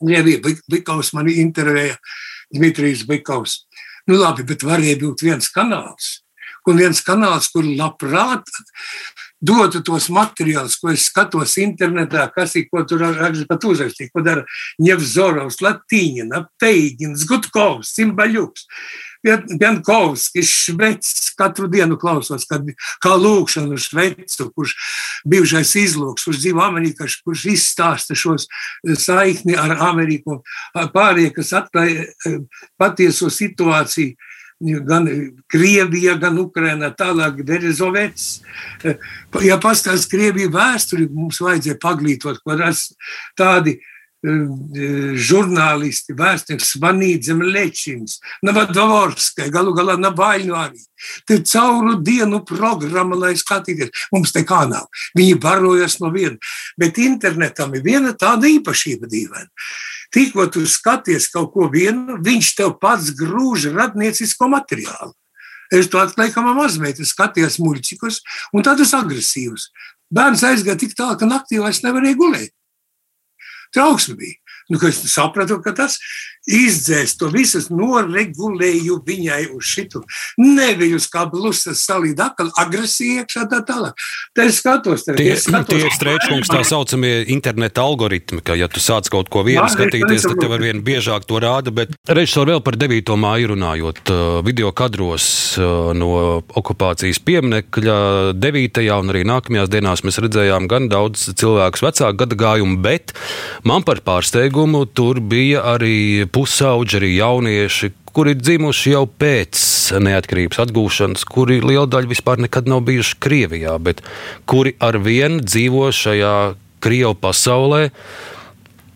[0.00, 0.40] Krievija
[0.70, 1.98] Bikovs mani intervēja,
[2.54, 3.64] Dmitrijs Bikovs.
[4.08, 6.20] Nu labi, bet varēja būt viens kanāls.
[6.68, 8.48] Un viens kanāls, kur labprāt
[9.40, 14.24] dotu tos materiālus, ko es skatos internetā, kas ir, ko tur raksta pat uzrakstīt, ko
[14.24, 14.44] dara
[14.82, 18.68] Ņevzorovs, Latīņina, Peigins, Gutkovs, Cimbaļuks.
[19.20, 22.64] Jankovskis, Švecs, katru dienu klausos, kad,
[23.04, 24.72] kā lūkšanu Švecu, kurš
[25.28, 30.40] bijušais izlūks, kurš dzīvo Amerikā, kurš izstāsta šos eh, saikni ar Ameriku,
[30.72, 32.40] pārējie, kas atklāja eh,
[32.80, 34.16] patieso situāciju
[34.60, 35.08] gan
[35.50, 38.42] Krievija, gan Ukraina, tālāk Berezovets.
[39.44, 42.58] Ja pastāstīs Krieviju vēsturi, mums vajadzēja paglītot, ko
[43.38, 43.78] tādi
[44.20, 50.82] žurnālisti, vēsturnieks Svanīdze Lečins, Navadvorskai, galu galā Nabaļņu arī.
[51.24, 53.90] Te cauru dienu programma, lai skatīties.
[54.12, 54.90] Mums te kā nav.
[55.16, 56.36] Viņi barojas no viena.
[56.76, 59.48] Bet internetam ir viena tāda īpašība dīvaina.
[60.12, 65.14] Tikko tu skaties kaut ko vienu, viņš tev pats grūž radniecisko materiālu.
[65.72, 68.20] Es to atklāju, ka manā mazmeita skatījās muļķikus
[68.52, 69.70] un tādus agresīvus.
[70.10, 72.50] Bērns aizgāja tik tālu, ka naktī vairs nevarēja gulēt
[73.74, 74.38] trauksme bija.
[74.70, 75.98] Nu, es sapratu, ka tas
[76.48, 80.02] izdzēs to visu, noregulēju viņai uz šitu.
[80.40, 83.98] Nevis kā blusas salīd atkal agresija iekšā tā tālāk.
[84.36, 85.04] Tā es skatos.
[85.06, 89.10] Tā, tie, es skatos tie ir strēčkungs tā saucamie interneta algoritmi, ka ja tu sāc
[89.12, 92.78] kaut ko vienu skatīties, tad tev ar vien biežāk to rāda, bet režisori vēl par
[92.80, 93.14] 9.
[93.20, 94.12] māju runājot,
[94.46, 95.26] video kadros
[95.60, 96.10] no
[96.56, 97.98] okupācijas pieminekļa
[98.40, 98.82] 9.
[99.00, 103.14] un arī nākamajās dienās mēs redzējām gan daudz cilvēkus vecāku gadagājumu, bet
[103.66, 109.60] man par pārsteigumu tur bija arī pusauģi, arī jaunieši, kuri ir dzimuši jau pēc
[110.00, 114.00] neatkarības atgūšanas, kuri liela daļa vispār nekad nav bijuši Krievijā, bet
[114.48, 116.34] kuri ar vienu dzīvo šajā
[116.80, 117.90] Krievu pasaulē.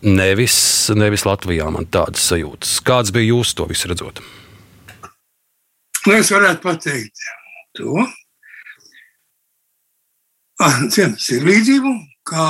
[0.05, 0.57] Nevis,
[0.93, 2.77] nevis Latvijā man tādas sajūtas.
[2.85, 4.21] Kāds bija jūs to visu redzot?
[6.05, 7.25] Nu, es varētu pateikt
[7.77, 8.05] to.
[10.93, 11.93] Ciems ir līdzību,
[12.29, 12.47] kā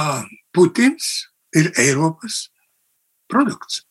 [0.56, 2.46] Putins ir Eiropas
[3.32, 3.84] produkts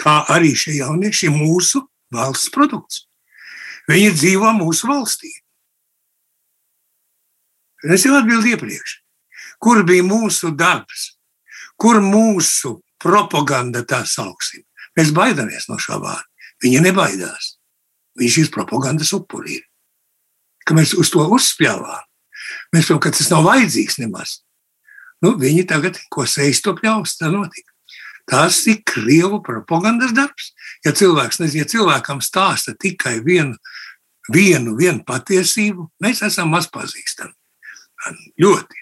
[0.00, 3.04] kā arī šie jaunieši ir mūsu valsts produkts.
[3.90, 5.30] Viņi dzīvo mūsu valstī.
[7.84, 8.94] Es jau atbildēju iepriekš,
[9.60, 11.18] kur bija mūsu darbs,
[11.76, 14.64] kur mūsu propaganda tā sauksim.
[14.96, 16.24] Mēs baidāmies no šā vārda.
[16.64, 17.56] Viņa nebaidās.
[18.16, 19.58] Viņš ir propagandas upurī.
[20.64, 22.06] Ka mēs uz to uzspļāvām.
[22.72, 24.38] Mēs domājam, ka tas nav vajadzīgs nemaz.
[25.24, 27.73] Nu, viņi tagad, ko sēž to pļaus, tā notika.
[28.30, 30.52] Tas ir krievu propagandas darbs.
[30.84, 33.56] Ja cilvēks ja cilvēkam stāsta tikai vienu,
[34.32, 37.34] vienu, vienu patiesību, mēs esam maz pazīstami.
[38.40, 38.80] Ļoti.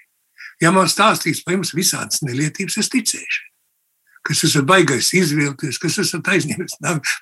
[0.63, 3.49] Ja man stāstīs par jums visādas nelietības, es ticēšu.
[4.23, 6.77] kas esat baigais izvilties, kas esat aizņēmis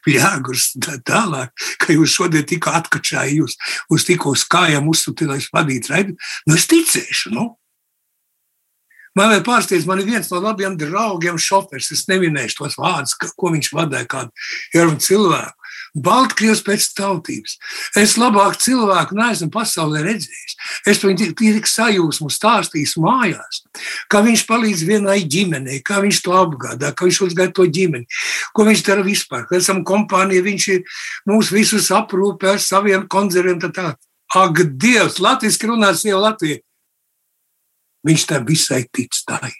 [0.04, 1.48] pļāgus tā tālāk,
[1.80, 3.56] ka jūs šodien tikko atkačāja jūs
[3.88, 6.16] uz tikko uz kājām uzsūtīt, lai es vadītu raidi.
[6.44, 7.46] Nu, es ticēšu, nu.
[9.18, 13.50] Man vēl pārsteidz, man ir viens no labiem draugiem šofers, es neminēšu tos vārdus, ko
[13.50, 14.30] viņš vadīja kādu
[14.74, 15.56] jaunu cilvēku.
[15.90, 17.56] Baltkrievs pēc tautības.
[17.98, 20.54] Es labāk cilvēku neesmu pasaulē redzējis.
[20.86, 23.64] Es viņu tik sajūsmu stāstīju mājās,
[24.10, 28.06] kā viņš palīdz vienai ģimenei, kā viņš to apgādā, kā viņš uzgāja to ģimeni,
[28.54, 29.48] ko viņš dara vispār.
[29.50, 33.94] Kad esam kompānija, viņš ir mūs visus aprūpē ar saviem tā.
[34.30, 36.62] Ak, Dievs, Latvijas runās jau Latvijā.
[38.06, 39.52] Viņš tam visai tic tai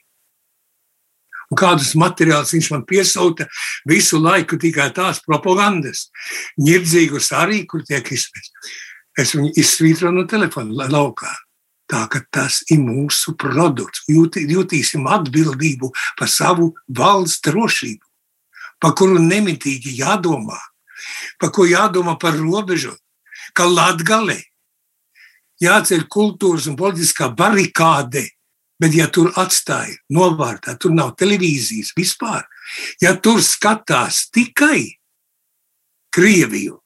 [1.51, 3.47] un kādus materiālus viņš man piesauta
[3.89, 6.09] visu laiku tikai tās propagandas,
[6.63, 8.51] ņirdzīgus arī, kur tiek izsmeļs.
[9.19, 11.31] Es viņu izsvītroju no telefona laukā.
[11.91, 14.05] Tā ka tas ir mūsu produkts.
[14.07, 18.07] Jūt, jutīsim atbildību par savu valsts drošību,
[18.79, 20.61] par kuru nemitīgi jādomā,
[21.43, 22.95] par ko jādomā par robežu,
[23.59, 24.39] ka Latgalē
[25.61, 28.27] jāceļ kultūras un politiskā barikāde
[28.81, 32.47] Bet, ja tur atstāja novārtā, tur nav televīzijas vispār,
[33.03, 34.97] ja tur skatās tikai
[36.11, 36.81] Krieviju,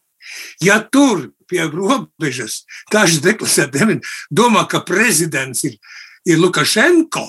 [0.60, 5.78] ja tur pie robežas daži deklasēti domā, ka prezidents ir,
[6.26, 7.28] ir Lukašenko,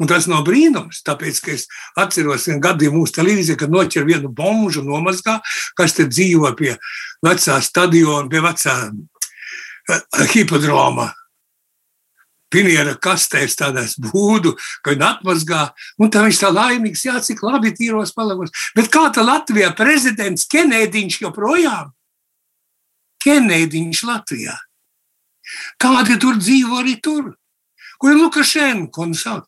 [0.00, 1.66] Un tas nav brīnums, tāpēc, ka es
[2.00, 5.34] atceros vienu gadījumu mūsu televīzijā, kad noķer vienu bombu un nomazgā,
[5.76, 6.70] kas te dzīvo pie
[7.20, 8.76] vecā stadiona, pie vecā
[10.34, 11.10] hipodroma
[12.50, 15.62] piniera kastēs, tādās būdu, ka viņi atmazgā.
[16.02, 18.52] Un tā viņš tā laimīgs, jā, cik labi tīros palagos.
[18.76, 21.92] Bet kā tā Latvijā prezidents Kenēdiņš joprojām?
[23.22, 24.56] Kenēdiņš Latvijā.
[25.80, 27.32] Kādi tur dzīvo arī tur?
[28.00, 29.46] Kur ir Lukašenko un sauc?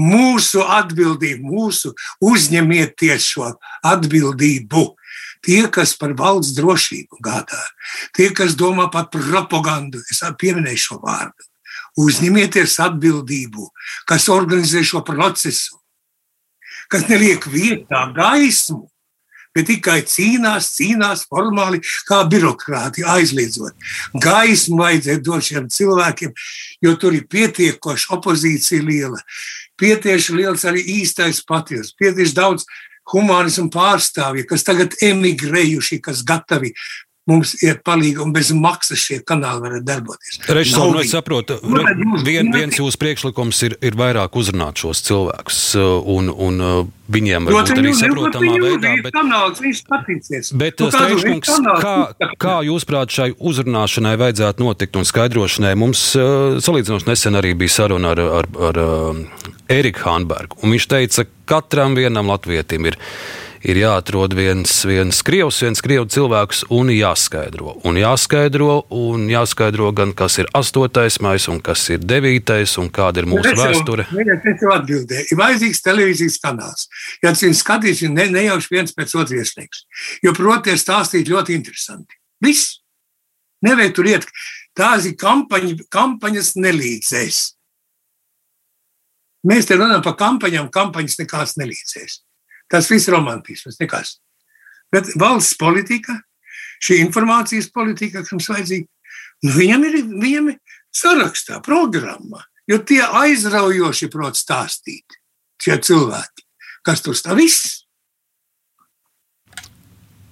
[0.00, 1.90] Mūsu atbildību, mūsu
[2.24, 3.50] uzņemieties šo
[3.84, 4.84] atbildību.
[5.40, 7.60] Tie, kas par valsts drošību gādā,
[8.16, 11.50] tie, kas domā par propagandu, es pieminēju šo vārdu
[11.98, 13.66] Uzņemieties atbildību,
[14.06, 15.80] kas organizē šo procesu,
[16.90, 18.84] kas neliek vietā gaismu,
[19.54, 23.74] bet tikai cīnās, cīnās formāli, kā birokrāti aizliedzot.
[24.22, 26.36] Gaismu vajadzēja dot šiem cilvēkiem,
[26.86, 29.18] jo tur ir pietiekoša opozīcija liela.
[29.80, 32.68] Pietieši liels arī īstais paties, pietieši daudz
[33.10, 36.74] humānismu pārstāvji, kas tagad emigrējuši, kas gatavi
[37.30, 40.40] mums ir palīga un bez maksas šie kanāli var darboties.
[40.50, 41.58] Režisors, nu, es saprotu,
[42.26, 47.48] vien, viens jūsu priekšlikums ir, ir vairāk uzrunāt šos cilvēkus uh, un, un uh, viņiem
[47.48, 48.94] varbūt arī saprotamā veidā.
[49.06, 50.52] Bet, kanāls, viņš patīcies.
[50.60, 51.52] Bet, nu, Streiškungs,
[51.82, 51.96] kā,
[52.40, 55.74] kā jūs prāt šai uzrunāšanai vajadzētu notikt un skaidrošanai?
[55.80, 60.90] Mums uh, salīdzinoši nesen arī bija saruna ar, ar, ar, ar Eriku Hanbergu, un viņš
[60.90, 62.98] teica, ka katram vienam latvietim ir
[63.66, 67.76] ir jāatrod viens, viens krievs, viens krievu cilvēks un jāskaidro.
[67.88, 73.22] Un jāskaidro, un jāskaidro gan, kas ir astotais maijs, un kas ir devītais, un kāda
[73.22, 74.06] ir mūsu es vēsture.
[74.08, 75.26] Es jau atbildēju.
[75.28, 76.88] Ir vajadzīgs televīzijas kanāls.
[77.20, 79.84] Ja tas ir skatījis, ne, nejauši viens pēc otru iesniegs.
[80.24, 82.16] Jo, protams, stāstīt ļoti interesanti.
[82.44, 82.78] Viss.
[83.64, 84.26] Nevajag tur iet.
[84.76, 87.40] Tās ir kampaņa, kampaņas nelīdzēs.
[89.50, 92.20] Mēs te runājam par kampaņām, kampaņas nekāds nelīdzēs.
[92.70, 94.18] Tas viss ir romantisms, nekas.
[94.94, 96.16] Bet valsts politika,
[96.82, 98.86] šī informācijas politika, kas mums vajadzīga,
[99.46, 105.18] nu, viņam ir, viņam ir sarakstā, programmā, jo tie aizraujoši prot stāstīt
[105.60, 106.46] šie cilvēki,
[106.86, 107.79] kas tur stāv viss.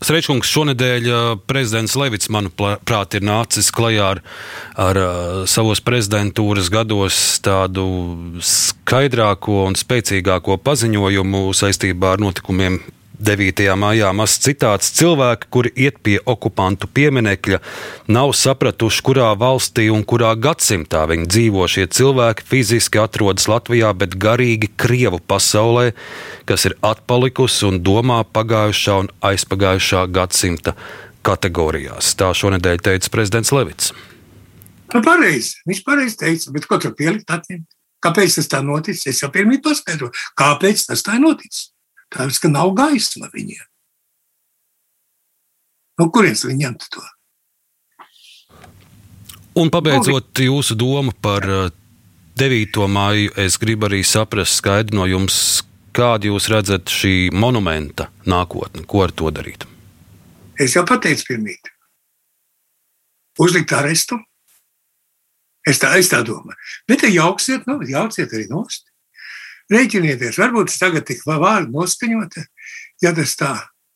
[0.09, 1.07] Strečkungs šonadēļ
[1.45, 4.21] prezidents Levits, manuprāt, ir nācis klajā ar,
[4.81, 5.01] ar
[5.45, 7.85] savos prezidentūras gados tādu
[8.41, 12.81] skaidrāko un spēcīgāko paziņojumu saistībā ar notikumiem
[13.19, 13.64] 9.
[13.75, 17.59] maijā mazs citāts: Cilvēki, kuri iet pie okupantu pieminekļa,
[18.14, 21.66] nav sapratuši, kurā valstī un kurā gadsimtā viņi dzīvo.
[21.66, 25.93] Šie cilvēki fiziski atrodas Latvijā, bet garīgi Krievu pasaulē,
[26.47, 30.77] kas ir atpalikusi un domā pagājušā un aizpagājušā gadsimta
[31.27, 32.14] kategorijās.
[32.19, 33.91] Tā šonadēļ teica prezidents Levits.
[34.95, 35.59] Nu, pareizi.
[35.69, 37.29] Viņš pareizi teica, bet ko tur pielikt?
[37.29, 37.66] Atņemt?
[38.05, 39.09] Kāpēc tas tā noticis?
[39.11, 41.73] Es jau pirmie paskaidroju, kāpēc tas tā noticis.
[42.15, 43.65] Tāpēc, ka nav gaisma viņiem.
[45.99, 47.05] No kurienes viņi ņemt to?
[49.59, 51.45] Un pabeidzot jūsu domu par
[52.39, 52.85] 9.
[52.87, 55.65] māju, es gribu arī saprast skaidri no jums,
[55.97, 59.67] kādu jūs redzat šī monumenta nākotni, ko ar to darīt.
[60.59, 61.73] Es jau pateicu, pirmīt.
[63.43, 64.19] Uzlikt arestu.
[65.67, 66.59] Es tā, es tā domāju.
[66.89, 68.87] Bet, ja jauksiet, nu, jauciet arī nost.
[69.73, 72.45] Rēķinieties, varbūt tas tagad tik vārdu noskaņota,
[73.05, 73.53] ja tas tā.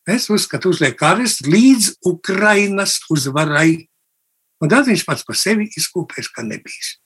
[0.09, 3.87] Es uzskatu, uzliek karas līdz Ukrainas uzvarai.
[4.63, 6.97] Un tad viņš pats par sevi izkūpēs, ka nebijis.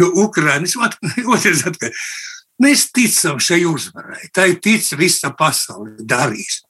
[0.00, 0.74] Jo Ukrainas
[1.34, 1.92] otrs atkal.
[2.62, 4.28] Mēs ticam šai uzvarai.
[4.34, 6.60] Tā ir tic visa pasaule darīs.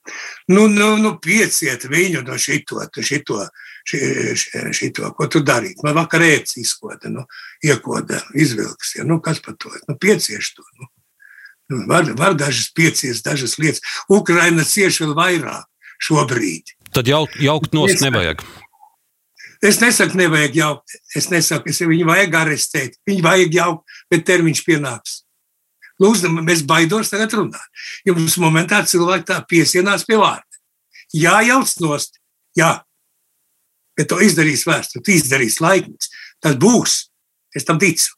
[0.49, 3.43] Nu, nu, nu pieciet viņu no šito, šito,
[3.89, 5.83] šito, šito ko tu darīt.
[5.85, 7.27] Man vakar ēts izkoda, nu,
[7.67, 8.97] iekoda, izvilks.
[8.99, 9.75] Ja, nu, kas par to?
[9.91, 10.67] Nu, piecieš to.
[10.81, 10.89] Nu.
[11.89, 13.83] Var, var dažas pieciest, dažas lietas.
[14.13, 15.67] Ukraina cieši vēl vairāk
[16.03, 16.75] šobrīd.
[16.93, 18.45] Tad jaukt, jaukt nost nevajag.
[19.63, 20.97] Es nesaku, nevajag jaukt.
[21.17, 22.97] Es nesaku, es viņu vajag arestēt.
[23.07, 25.21] Viņu vajag jaukt, bet termiņš pienāks.
[26.03, 27.85] Lūdzu, mēs baidos tagad runāt.
[28.09, 30.59] Jums momentā cilvēki tā piesienās pie vārda.
[31.15, 32.19] Jā, jauc nost,
[32.59, 32.81] jā.
[33.97, 36.11] Bet to izdarīs vēsture, to izdarīs laikmets.
[36.43, 36.97] Tas būs.
[37.55, 38.17] Es tam ticu.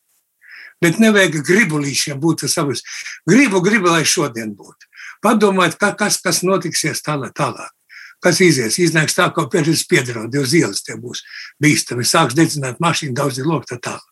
[0.84, 2.84] Bet nevajag gribulīšiem būt savus.
[3.28, 4.90] Gribu, gribu, lai šodien būtu.
[5.24, 7.32] Padomājiet, kas, kas notiksies tālāk.
[7.32, 7.72] tālāk.
[8.24, 8.78] Kas izies?
[8.80, 11.22] Iznāks tā, ka tam piedraud, uz ielas tie būs
[11.60, 12.04] bīstami.
[12.08, 14.10] Sāks dedzināt mašīnu, daudz ir lokta tālāk.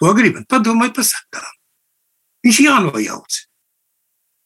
[0.00, 0.48] To gribat.
[0.48, 1.56] Padomājiet par sakām.
[2.42, 3.40] Viņš jānojauc.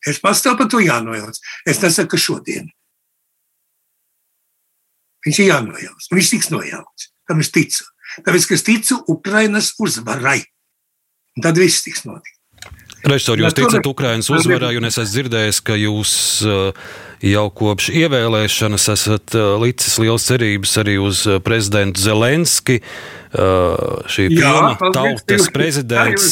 [0.06, 1.38] Es pastāvu par to jānojauc.
[1.66, 2.68] Es nesaku, ka šodien.
[5.26, 6.10] Viņš ir jānojauc.
[6.12, 7.10] Viņš tiks nojauts.
[7.26, 7.86] Tam es ticu.
[8.22, 10.44] Tāpēc, ka es ticu Ukrainas uzvarai.
[11.36, 12.36] Un tad viss tiks notikt.
[13.06, 16.12] Režisori, jūs ticat Ukraiņas uzvarai, un es esmu dzirdējis, ka jūs
[16.48, 16.86] uh,
[17.22, 22.80] jau kopš ievēlēšanas esat uh, licis liels cerības arī uz uh, prezidentu Zelenski.
[23.36, 26.28] Šī filma Tautas prezidents.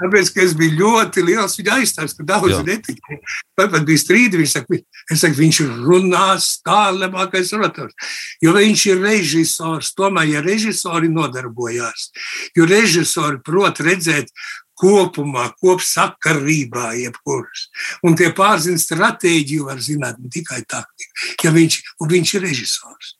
[0.00, 3.18] Tāpēc, ka es biju ļoti liels viņa aizstāvis, ka daudz netika.
[3.56, 4.80] Pat bija strīdi, viņš saka,
[5.12, 7.94] es saku, viņš runās kā labākais orators.
[8.42, 12.10] Jo viņš ir režisors, tomēr, ja režisori nodarbojās,
[12.58, 14.34] jo režisori prot redzēt
[14.74, 17.68] kopumā, kopsakarībā, jebkuras.
[18.06, 23.14] Un tie pārzina stratēģiju, var zināt ne tikai taktiku, ja viņš, viņš ir režisors.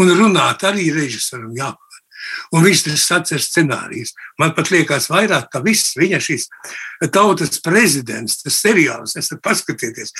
[0.00, 1.91] Un runāt arī režisoram jāpārāk.
[2.52, 4.14] Un viņš tas atcer scenārijus.
[4.40, 6.48] Man pat liekas, vairāk ka viss viņa šis
[7.12, 10.14] tautas prezidents, tas seriāls, esat paskatieties.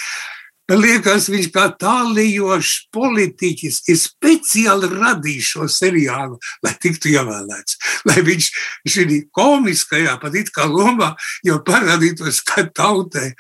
[0.71, 7.79] Man liekas, viņš kā tālējošs politiķis ir speciāli radījis šo seriālu, lai tiktu ievēlēts.
[8.09, 8.51] Lai viņš
[8.95, 11.13] šī komiskajā, pat it kā lomā,
[11.45, 13.33] jau parādītos kā tautai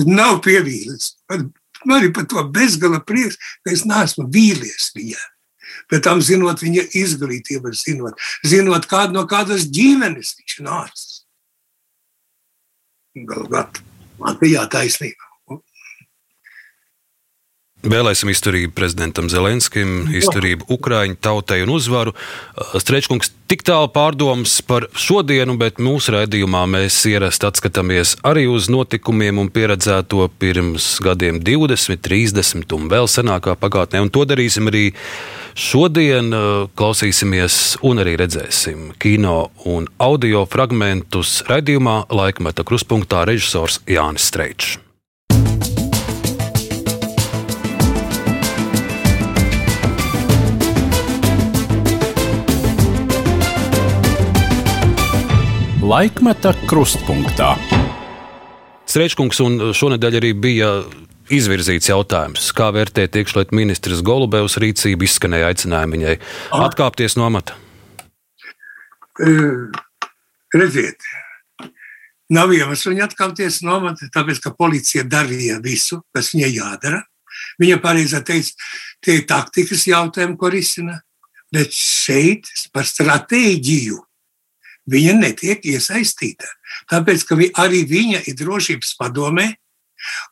[0.00, 1.12] un nav pievīlis.
[1.30, 1.50] Man,
[1.86, 5.28] man ir par to bezgala prieks, ka es neesmu vīlies viņai
[5.90, 11.16] bet tam zinot viņa izglītību, zinot, zinot kādu no kādas ģimenes viņš nācis.
[13.26, 13.82] Galvāt,
[14.22, 15.29] man bija taisnība.
[17.80, 22.12] Vēlēsim izturību prezidentam Zelenskim, izturību Ukraiņu tautai un uzvaru.
[22.76, 29.40] Strečkungs tik tālu pārdomas par šodienu, bet mūsu raidījumā mēs ierasti atskatāmies arī uz notikumiem
[29.40, 34.04] un pieredzēto pirms gadiem 20, 30 un vēl senākā pagātnē.
[34.04, 34.90] Un to darīsim arī
[35.56, 36.28] šodien.
[36.76, 44.76] Klausīsimies un arī redzēsim kino un audio fragmentus raidījumā Laikmeta kruspunktā režisors Jānis Streičs.
[55.90, 57.48] Laikmeta krustpunktā.
[58.86, 60.68] Strečkungs un šonadēļ arī bija
[61.34, 66.12] izvirzīts jautājums, kā vērtēt iekšlietu ministrs Golubevs rīcību, izskanēja aicinājumi viņai
[66.60, 67.56] atkāpties no amata.
[69.18, 69.66] Uh,
[70.54, 71.08] redziet,
[72.30, 77.00] nav iemesls viņai atkāpties no amata, tāpēc ka policija darīja visu, kas viņai jādara.
[77.58, 78.70] Viņa pareizi teica,
[79.02, 81.00] tie ir taktikas jautājumi, ko risina.
[81.50, 83.98] Bet šeit par stratēģiju
[84.88, 86.48] viņa netiek iesaistīta.
[86.90, 89.48] Tāpēc, ka arī viņa ir drošības padomē,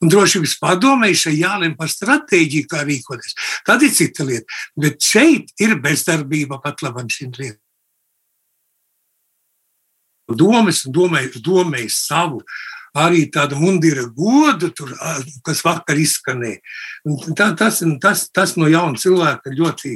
[0.01, 3.37] un drošības padomē šai jālem par stratēģiju, kā rīkoties.
[3.67, 4.61] Tad ir cita lieta.
[4.77, 7.63] Bet šeit ir bezdarbība pat labam šīm lietām.
[10.29, 12.43] Domas, domāju, domāju savu,
[12.99, 14.93] arī tādu mundīra godu, tur,
[15.45, 16.61] kas vakar izskanēja.
[17.37, 19.95] Tas, tas, tas no jauna cilvēka ļoti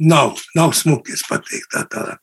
[0.00, 2.20] Nav, nav smuki, es pateiktu tā tālāk.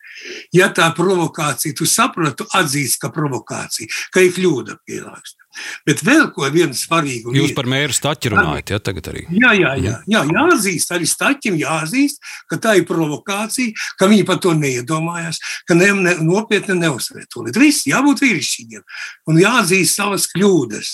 [0.56, 5.48] Ja tā provokācija, tu saproti, tu atzīsti, ka provokācija, ka ir kļūda pieļausta.
[5.88, 7.48] Bet vēl ko vienu svarīgu lietu.
[7.48, 9.24] Jūs par mēru staķi runājat, ja tagad arī?
[9.34, 12.22] Jā, jā, jā, jā jāatzīst, arī staķim jāatzīst,
[12.52, 17.46] ka tā ir provokācija, ka viņi par to neiedomājās, ka ne, ne, nopietni neuzsver to.
[17.58, 18.86] Viss jābūt vīrišķīgiem
[19.32, 20.94] un jāatzīst savas kļūdas.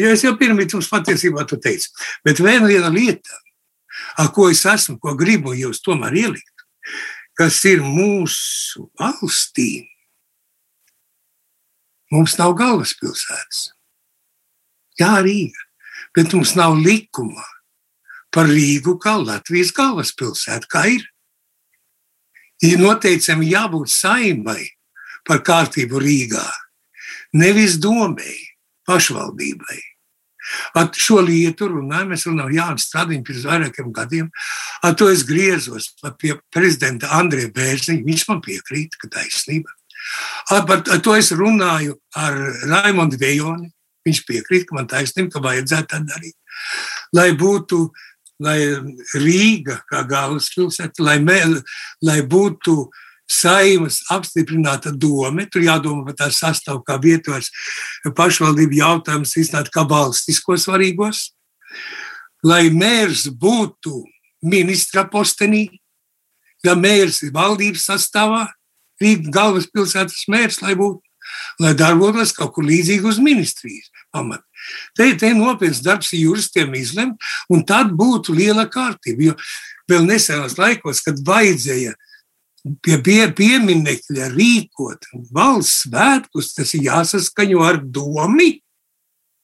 [0.00, 1.92] Ja es jau pirmie jums patiesībā to teicu.
[2.26, 3.43] Bet vēl viena lieta,
[4.18, 6.66] ar ko es esmu, ko gribu jūs tomēr ielikt,
[7.38, 9.86] kas ir mūsu valstī.
[12.14, 13.70] Mums nav galvaspilsētas.
[15.00, 15.64] Jā, Rīga,
[16.14, 17.42] bet mums nav likuma
[18.34, 21.02] par Rīgu kā Latvijas galvaspilsētu, kā ir.
[22.62, 24.62] Ir noteicami jābūt saimai
[25.26, 26.44] par kārtību Rīgā,
[27.34, 28.46] nevis domēji,
[28.86, 29.80] pašvaldībai.
[30.76, 34.30] Ar šo lietu runājam, mēs runājam, Jānis Stradiņš pirms vairākiem gadiem.
[34.84, 38.04] Ar to es griezos pie prezidenta Andrija Bērziņa.
[38.06, 39.72] Viņš man piekrīt, ka taisnība.
[40.52, 42.36] Ar, ar, ar to es runāju ar
[42.68, 43.70] Raimondu Vejoni.
[44.04, 46.36] Viņš piekrīt, ka man taisnība, ka vajadzētu tā darīt.
[47.16, 47.86] Lai būtu
[48.42, 48.58] lai
[49.14, 51.38] Rīga kā galvaspilsēta, lai, mē,
[52.02, 52.90] lai būtu
[53.30, 57.50] saimas apstiprināta doma, tur jādomā par tā sastāvu kā vietos
[58.16, 61.30] pašvaldību jautājums izstāt kā valstiskos svarīgos,
[62.44, 64.04] lai mērs būtu
[64.44, 65.66] ministra postenī,
[66.64, 68.46] ja mērs ir valdības sastāvā,
[69.02, 71.02] Rīgas galvaspilsētas mērs, lai būtu,
[71.64, 74.44] lai darbotos kaut kur līdzīgi uz ministrijas pamatu.
[74.96, 77.18] Te ir nopietns darbs juristiem izlemt,
[77.50, 79.32] un tad būtu liela kārtība.
[79.32, 79.34] Jo
[79.90, 81.92] vēl nesenos laikos, kad vajadzēja
[82.82, 88.50] pie, pie pieminekļa rīkot valsts svētkus, tas ir jāsaskaņo ar domu.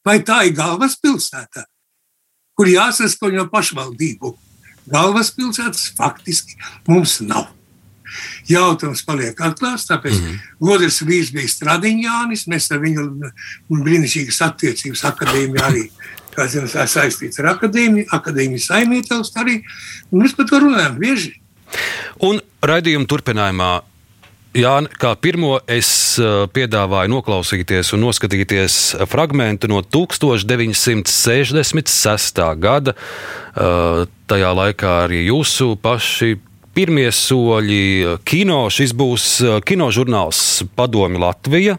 [0.06, 1.66] Vai tā ir galvaspilsēta,
[2.56, 4.32] kur jāsaskaņo pašvaldību?
[4.90, 6.56] Galvaspilsētas faktiski
[6.88, 7.50] mums nav.
[8.48, 10.38] Jautājums paliek atklāts, tāpēc mm -hmm.
[10.58, 13.04] Godrs vīrs bija Stradiņānis, mēs ar viņu
[13.70, 15.84] brīnišķīgas attiecības akadēmijā arī
[16.48, 19.62] zināt, saistīts ar akadēmiju, akadēmijas saimniecības arī.
[20.12, 21.40] Mēs par to runājam bieži.
[22.26, 23.70] Un raidījuma turpinājumā
[24.50, 32.42] Jā, kā pirmo es piedāvāju noklausīties un noskatīties fragment no 1966.
[32.58, 32.90] gada.
[33.54, 36.34] Tajā laikā arī jūsu paši
[36.76, 38.62] pirmie soļi kino.
[38.72, 41.78] Šis būs eh, kinožurnāls Padomi Latvija.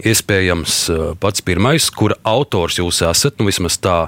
[0.00, 3.38] Iespējams, eh, pats pirmais, kura autors jūs esat.
[3.38, 3.98] Nu, vismaz tā,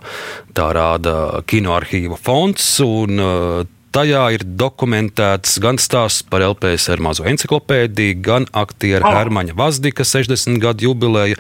[0.57, 2.75] tā rāda kinoarchīva fonds.
[2.85, 3.63] Un, eh,
[3.93, 9.13] Tajā ir dokumentēts gan stāsts par LPSR mazo encyklopēdiju, gan aktieru oh.
[9.13, 11.37] Hermaņa Vazdika 60 gadu jubileja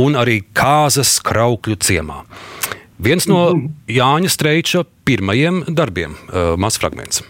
[0.00, 2.22] un arī kāzas kraukļu ciemā.
[3.00, 3.68] Viens no mhm.
[3.92, 7.20] Jāņa Streiča pirmajiem darbiem, uh, mazs fragments.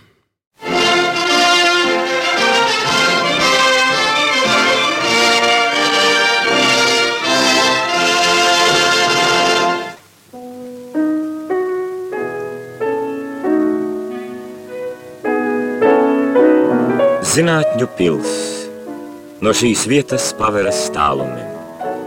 [17.31, 18.31] Zinātņu pils.
[19.39, 21.53] No šīs vietas paveras tālumiem.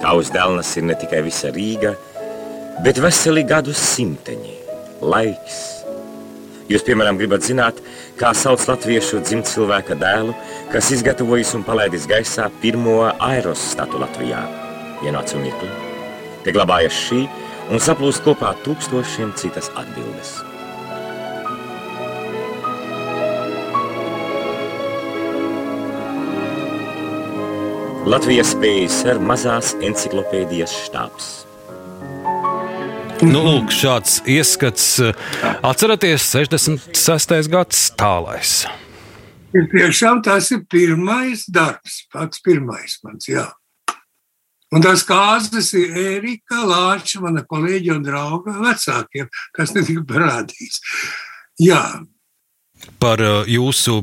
[0.01, 1.93] Tā uz Dēlnas ir ne tikai visa Rīga,
[2.83, 4.57] bet veseli gadu simteņi.
[4.99, 5.61] Laiks.
[6.67, 7.79] Jūs, piemēram, gribat zināt,
[8.19, 10.35] kā sauc latviešu dzimt cilvēka dēlu,
[10.75, 14.43] kas izgatavojis un palaidis gaisā pirmo aerostatu Latvijā.
[15.07, 15.71] Ienāca mirkli.
[16.43, 17.23] Te glabājas šī
[17.71, 20.41] un saplūst kopā tūkstošiem citas atbildes.
[28.03, 31.27] Latvijas PSR mazās encyklopēdijas štābs.
[33.23, 34.89] Nu, lūk, šāds ieskats.
[35.63, 37.47] Atcerieties, 66.
[37.53, 38.57] gads tālais.
[39.55, 43.47] Ir tiešām tas ir pirmais darbs, pats pirmais mans, jā.
[44.75, 50.83] Un tas kāzas ir Erika Lāča, mana kolēģa un drauga vecākiem, kas netika parādījis.
[51.63, 51.85] Jā.
[52.99, 54.01] Par uh, jūsu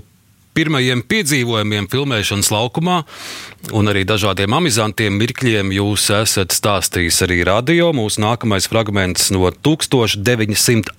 [0.61, 2.98] pirmajiem piedzīvojumiem filmēšanas laukumā
[3.76, 7.92] un arī dažādiem amizantiem mirkļiem jūs esat stāstījis arī radio.
[7.96, 10.92] Mūsu nākamais fragments no 1987.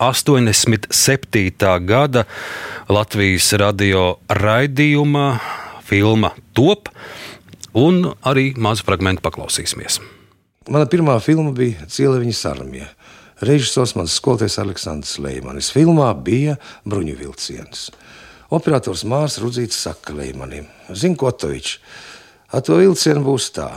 [1.91, 2.25] gada
[2.89, 5.39] Latvijas radio raidījuma
[5.85, 6.89] filma Top,
[7.77, 10.01] un arī mazu fragmentu paklausīsimies.
[10.71, 12.87] Mana pirmā filma bija Cieleviņas armija.
[13.45, 15.71] Režisors mans skolotājs Aleksandrs Leimanis.
[15.73, 17.89] Filmā bija bruņuvilciens.
[18.51, 21.77] Operators Mārs Rudzīts saka Leimanim, zini, ko Tovičs,
[22.51, 23.69] ar to vilcienu būs tā.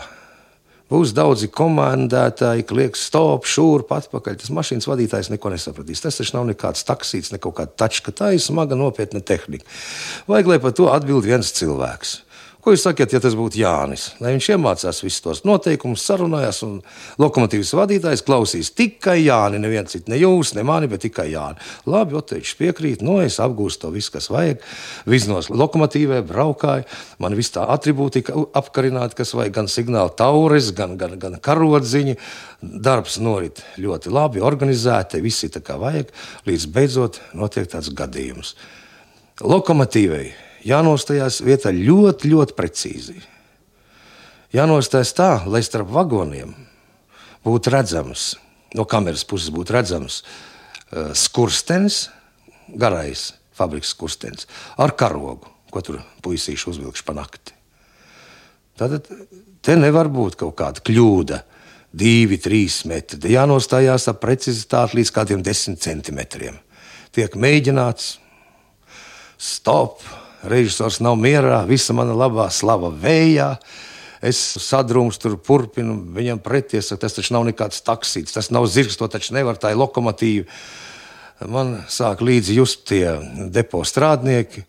[0.90, 4.36] Būs daudzi komandētāji, klieks stop, šūp, atpakaļ.
[4.42, 6.02] Tas mašīnas vadītājs neko nesapratīs.
[6.04, 8.12] Tas taču nav nekāds taksīts, ne kaut kāda tačka.
[8.12, 9.64] Tā ir smaga, nopietna tehnika.
[10.28, 12.18] Vajag, lai par to atbild viens cilvēks.
[12.64, 14.06] Ko jūs sakat, ja tas būtu Jānis?
[14.24, 16.78] Lai viņš iemācās visus tos noteikumus, sarunājās, un
[17.20, 19.58] lokomotīvas vadītājs klausīs tikai Jāni.
[19.60, 21.60] Neviens cits, ne jūs, ne mani, bet tikai Jāni.
[21.92, 24.64] Labi, Otečs piekrīt, no es apgūstu to visu, kas vajag.
[25.12, 26.86] Viznos lokomotīvē braukāju,
[27.20, 32.16] man viss tā atribūtika apkarināta, kas vajag gan signāla taures, gan, gan, gan karodziņi.
[32.64, 36.16] Darbs norit ļoti labi, organizēti, visi tā kā vajag,
[36.48, 38.56] līdz beidzot notiek tāds gadījums.
[39.44, 40.30] Lokomotīvei
[40.64, 43.16] jānostājās vietā ļoti, ļoti precīzi.
[44.54, 46.54] Jānostājas tā, lai starp vagoniem
[47.44, 48.34] būtu redzams,
[48.74, 52.06] no kameras puses būtu redzams uh, skurstenis,
[52.70, 54.48] garais fabriks skurstenis
[54.80, 57.54] ar karogu, ko tur puisīši uzvilkšu pa nakti.
[58.78, 59.06] Tad
[59.62, 61.42] te nevar būt kaut kāda kļūda.
[61.94, 63.20] Divi, trīs metri.
[63.22, 66.56] Te jānostājās ar precizitāti līdz kādiem desmit centimetriem.
[67.14, 68.16] Tiek mēģināts,
[69.38, 70.02] stop,
[70.50, 73.54] režisors nav mierā, visa mana labā slava vējā.
[74.24, 76.80] Es sadrūmu, tur turpinu viņam pretī.
[76.80, 80.46] Tas taču nav nekāds taksīts, tas nav zirgs, to taču nevar, tā ir lokomotīva.
[81.50, 83.18] Man sāk līdzi just tie
[83.52, 84.64] depo strādnieki.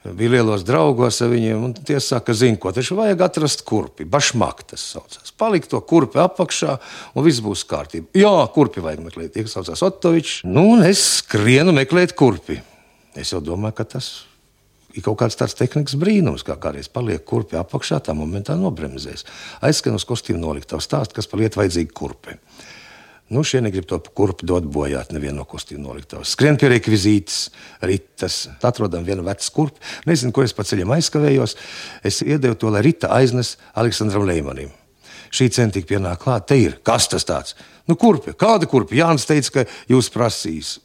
[0.00, 4.06] Bija lielos draugos ar viņiem, un tie saka, zina, ko taču vajag atrast kurpi.
[4.08, 5.34] Bašmak tas saucās.
[5.36, 6.78] Palikt to kurpi apakšā,
[7.12, 8.08] un viss būs kārtībā.
[8.16, 9.34] Jā, kurpi vajag meklēt.
[9.34, 10.40] Tie saucās Otovičs.
[10.48, 12.62] Nu, un es skrienu meklēt kurpi.
[13.18, 14.29] Es jau domāju, ka tas ir
[14.98, 19.22] kaut kāds tāds tehnikas brīnums, kā kādreiz paliek kurpi apakšā, tā momentā nobremzēs.
[19.62, 22.34] Aizskan uz kostīmu noliktavu stāstu, kas par lietu vajadzīga kurpi.
[23.30, 26.32] Nu, šie negrib to kurpi dot bojāt nevienu no kostīmu noliktavas.
[26.34, 27.36] Skrien pie rekvizītes,
[27.86, 29.84] ritas, atrodam vienu vecu kurpi.
[30.10, 31.54] Nezinu, ko es pa ceļam aizkavējos.
[32.02, 34.74] Es iedevu to, lai rita aiznes Aleksandram Leimanim.
[35.30, 36.80] Šī tik pienāk klāt, te ir.
[36.82, 37.54] Kas tas tāds?
[37.86, 38.98] Nu, kurpi, kāda kurpi?
[38.98, 40.80] Jānis teica, ka jūs prasīs.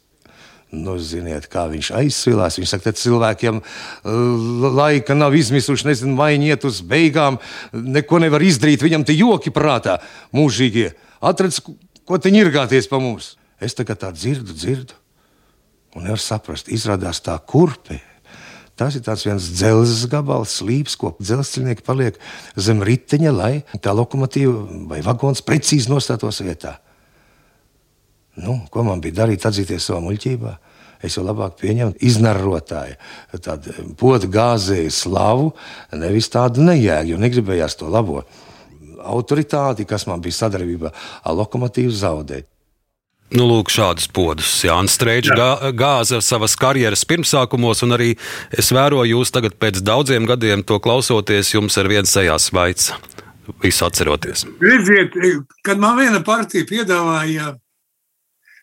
[0.74, 2.56] Nu, ziniet, kā viņš aizsvilās.
[2.58, 7.38] Viņš saka, ka cilvēkiem uh, laika nav izmisuši, nezinu, maiņiet uz beigām,
[7.72, 8.82] neko nevar izdarīt.
[8.82, 10.00] Viņam te joki prātā,
[10.34, 10.90] mūžīgie.
[11.22, 11.62] Atrads,
[12.06, 13.36] ko te ņirgāties pa mums.
[13.62, 14.98] Es tagad tā dzirdu, dzirdu,
[15.96, 18.02] un nevaru saprast, izrādās tā kurpe.
[18.76, 22.18] Tas ir viens dzelzceļa gabals, slīps, ko dzelzceļnieki paliek
[22.60, 26.74] zem riteņa, lai tā lokomotīva vai vagons precīzi nostātos vietā.
[28.36, 30.56] Nu, ko man bija darīt, atzīties savā muļķībā?
[31.04, 32.96] Es jau labāk pieņemtu iznarrotāju,
[33.44, 35.50] tādu podu gāzēju slavu,
[35.96, 38.22] nevis tādu nejēgu, jo negribējās to labo
[39.06, 42.48] autoritāti, kas man bija sadarbībā ar lokomotīvu zaudēt.
[43.34, 48.12] Nu, lūk, šādus podus Jānis Strēčs gā, gāza savas karjeras pirmsākumos, un arī
[48.54, 52.92] es vēroju jūs tagad pēc daudziem gadiem to klausoties, jums ar viens sejās vaids.
[53.62, 54.42] Visu atceroties.
[54.62, 55.14] Redziet,
[55.66, 57.52] kad man viena partija piedāvāja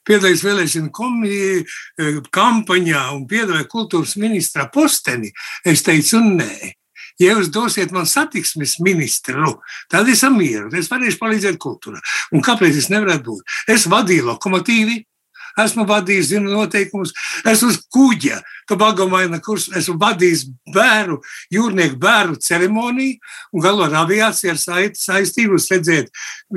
[0.07, 5.33] piedalījās vēlēšanu eh, kampaņā un piedāvāja kultūras ministra posteni,
[5.65, 6.73] es teicu, nē.
[7.21, 9.59] Ja jūs dosiet man satiksmes ministru,
[9.91, 12.01] tad es amieru, es varēšu palīdzēt kultūrai.
[12.33, 13.57] Un kāpēc es nevarētu būt?
[13.69, 14.97] Es vadīju lokomotīvi,
[15.61, 17.13] esmu vadījis, zinu noteikumus,
[17.49, 18.39] esmu uz kuģa,
[18.69, 21.19] Tobagomaina kursu, esmu vadījis bērnu,
[21.53, 23.19] jūrnieku bērnu ceremoniju,
[23.53, 24.61] un galu ar aviāciju ar
[24.97, 26.11] saistību redzēt,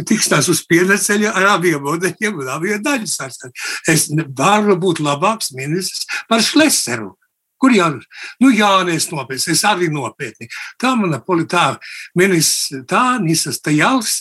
[0.07, 3.53] tikšanās uz pieneceļa ar avio modeļiem un avio daļu sastāvā.
[3.91, 7.15] Es varu būt labāks ministrs par šleseru.
[7.57, 8.05] Kur Jānis?
[8.43, 10.49] Nu, Jānis nopietni, es arī nopietni.
[10.81, 11.81] Tā mana politāra
[12.19, 14.19] ministrs, tā Nisas Tajāls,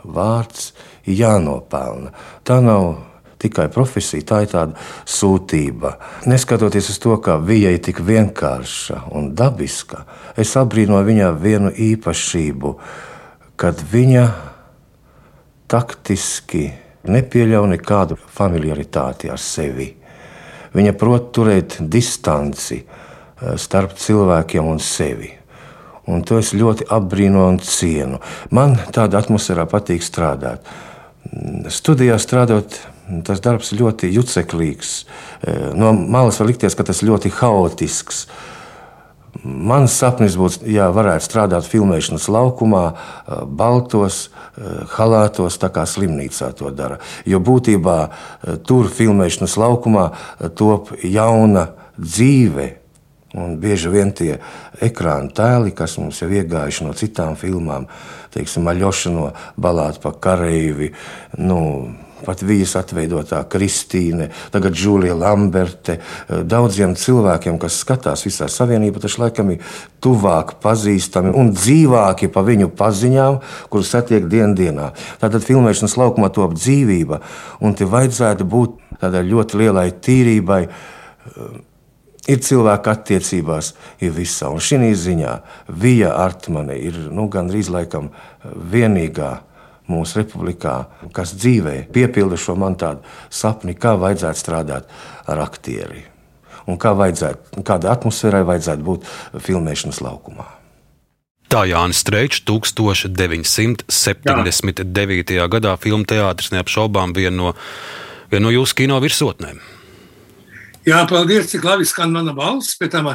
[0.06, 2.12] vārds ir jānopelna.
[2.44, 2.96] Tā nav
[3.40, 5.94] tikai profesija, tā ir tāda sūtība.
[6.28, 10.04] Neskatoties uz to, ka viņa ir tik vienkārša un dabiska,
[10.36, 12.74] es apbrīnoju viņā vienu īpašību,
[13.60, 14.26] kad viņa
[15.70, 16.68] taktiski
[17.08, 19.88] nepieļauj nekādu familiaritāti ar sevi.
[20.76, 25.32] Viņa prot turēt distanci eh, starp cilvēkiem un sevi.
[26.10, 28.20] Un to es ļoti apbrīnoju un cienu.
[28.50, 30.66] Man tādā atmosfērā patīk strādāt.
[31.70, 32.76] Studijā strādājot,
[33.26, 34.94] tas darbs ļoti juceklīgs.
[35.46, 38.24] E, no malas var likties, ka tas ļoti haotisks.
[39.44, 46.50] Mans sapnis būtu, ja varētu strādāt filmēšanas laukumā, e, baltos, e, halātos, tā kā slimnīcā
[46.58, 46.98] to dara.
[47.22, 47.98] Jo būtībā
[48.66, 50.10] tur filmēšanas laukumā
[50.58, 52.79] top jauna dzīve,
[53.38, 54.40] Un bieži vien tie
[54.82, 57.86] ekrāna tēli, kas mums jau iegājuši no citām filmām,
[58.34, 60.90] teiksim, Aļoša no balāta pa kareivi,
[61.38, 61.60] nu,
[62.24, 65.98] pat vīzas atveidotā Kristīne, tagad Žulija Lamberte.
[66.28, 69.62] Daudziem cilvēkiem, kas skatās visā savienībā, tas laikam ir
[70.02, 73.40] tuvāk pazīstami un dzīvāki pa viņu paziņām,
[73.72, 74.90] kurus satiek dien dienā.
[75.22, 77.22] Tātad filmēšanas laukumā top dzīvība,
[77.62, 80.64] un te vajadzētu būt tādai ļoti lielai tīrībai.
[82.28, 83.72] Ir cilvēka attiecībās,
[84.04, 84.50] ir visā.
[84.52, 85.40] Un šī ziņā
[85.80, 88.10] Vija Artmane ir nu, gandrīz laikam
[88.44, 89.38] vienīgā
[89.90, 90.84] mūsu republikā,
[91.16, 93.00] kas dzīvē piepilda šo man tādu
[93.32, 94.84] sapni, kā vajadzētu strādāt
[95.26, 96.04] ar aktieri
[96.70, 99.00] un kā vajadzētu, kāda atmosfērai vajadzētu būt
[99.42, 100.46] filmēšanas laukumā.
[101.50, 105.34] Tā Jānis Streičs 1979.
[105.34, 105.44] Jā.
[105.50, 107.54] gadā filmu teātris neapšaubām viena no,
[108.30, 109.58] vien no jūsu kino virsotnēm.
[110.88, 113.10] Jā, paldies, cik labi skan mana balss, pēc tam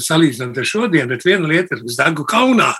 [0.00, 2.70] salīdzinot ar šodien, bet viena lieta ir, es degu kaunā.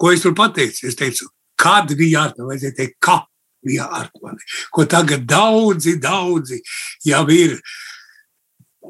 [0.00, 0.88] Ko es tur pateicu?
[0.88, 1.28] Es teicu,
[1.60, 3.20] kad bija ārtmane, vajadzēja teikt, ka
[3.64, 4.42] bija ārtmane,
[4.74, 6.58] ko tagad daudzi, daudzi
[7.06, 7.54] jau ir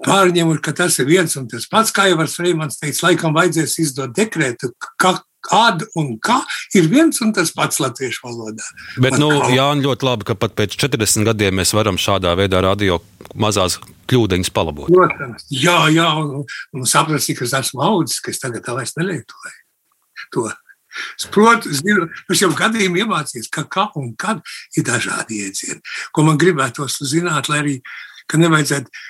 [0.05, 3.77] pārņemuši, ka tas ir viens un tas pats, kā jau Vars Freimans teica, laikam vajadzēs
[3.85, 6.39] izdot dekrētu, ka Kad un kā
[6.79, 8.65] ir viens un tas pats latviešu valodā.
[9.03, 9.29] Bet, nu.
[9.53, 13.01] Jāni, ļoti labi, ka pat pēc 40 gadiem mēs varam šādā veidā radio
[13.37, 13.77] mazās
[14.09, 14.89] kļūdaņas palabot.
[14.89, 18.97] Protams, jā, jā, un, un saprast, ka es esmu audzis, ka es tagad tā vairs
[18.97, 19.61] nelietoju
[20.35, 20.51] to.
[21.19, 24.43] Es protu, zinu, es jau gadiem iemācījos, ka kā un kad
[24.79, 25.81] ir dažādi iedzieni,
[26.15, 27.75] ko man gribētos zināt, lai arī,
[28.35, 29.03] nevajadzētu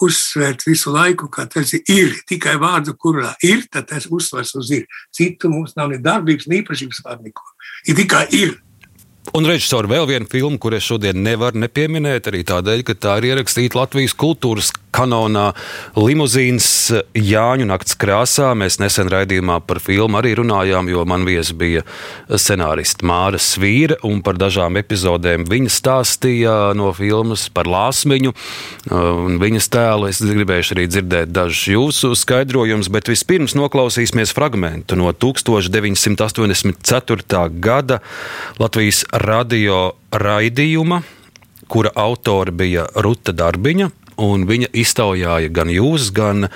[0.00, 4.86] uzsvērt visu laiku, ka tas ir tikai vārdu kurā ir, tad tas uzsvars uz ir.
[5.14, 7.48] Citu mums nav ne darbības, ne īpašības vārdu neko.
[7.86, 8.56] Ir tikai ir.
[9.36, 13.30] Un režisori vēl viena filma, kur es šodien nevaru nepieminēt, arī tādēļ, ka tā ir
[13.30, 15.54] ierakstīta Latvijas kultūras kanonā
[15.96, 18.54] Limuzīnas Jāņu nakts krāsā.
[18.58, 21.82] Mēs nesen raidījumā par filmu arī runājām, jo man viesi bija
[22.28, 28.30] scenārista Māra Svīra, un par dažām epizodēm viņa stāstīja no filmas par Lāsmiņu
[28.92, 30.04] un viņas tēlu.
[30.12, 37.48] Es gribēju arī dzirdēt dažus jūsu skaidrojumus, bet vispirms noklausīsimies fragmentu no 1984.
[37.62, 37.96] gada
[38.60, 39.76] Latvijas radio
[40.12, 40.98] raidījuma,
[41.72, 46.48] kura autora bija Ruta Darbiņa un viņa iztaujāja gan jūs, gan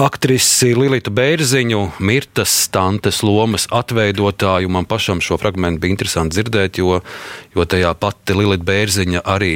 [0.00, 4.70] aktrisi Lilītu Bērziņu, Mirtas Stantes lomas atveidotāju.
[4.72, 7.02] Man pašam šo fragment bija interesanti dzirdēt, jo,
[7.54, 9.52] jo tajā pati Lilīta Bērziņa arī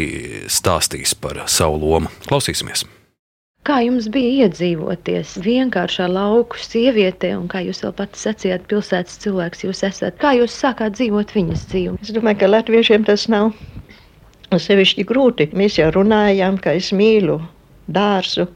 [0.53, 2.13] stāstīs par savu lomu.
[2.29, 2.85] Klausīsimies!
[3.67, 9.65] Kā jums bija iedzīvoties vienkāršā lauku sievietē, un kā jūs vēl pats sacījāt, pilsētas cilvēks
[9.65, 10.21] jūs esat?
[10.23, 11.97] Kā jūs sākāt dzīvot viņas dzīvi?
[12.05, 13.57] Es domāju, ka latviešiem tas nav
[14.55, 15.51] sevišķi grūti.
[15.59, 17.41] Mēs jau runājām, ka es mīlu
[17.93, 18.47] dārzu.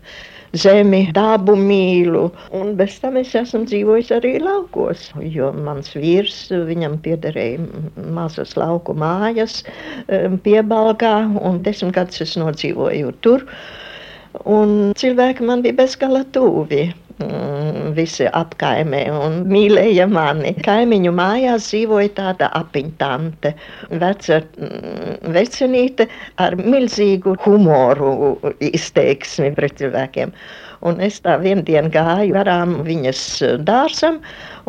[0.50, 2.24] Zemi, dabu mīlu,
[2.58, 5.04] un bez tam es esmu dzīvojis arī laukos.
[5.22, 7.60] Jo mans vīrs, viņam piederēja
[8.16, 9.60] mazas lauku mājas,
[10.42, 13.46] piebalgā, un desmit gadus es nodzīvoju tur.
[14.42, 16.88] Un cilvēki man bija bezgala tuvi.
[17.20, 20.54] Mm, visi apkaimē un mīlēja mani.
[20.64, 23.52] Kaimiņu mājās dzīvoja tāda apiņtante,
[24.00, 26.06] veca mm, vecinīte
[26.40, 28.14] ar milzīgu humoru
[28.70, 30.32] izteiksmi pret cilvēkiem.
[30.80, 33.20] Un es tā vienu dienu gāju garām viņas
[33.68, 34.16] dārzam,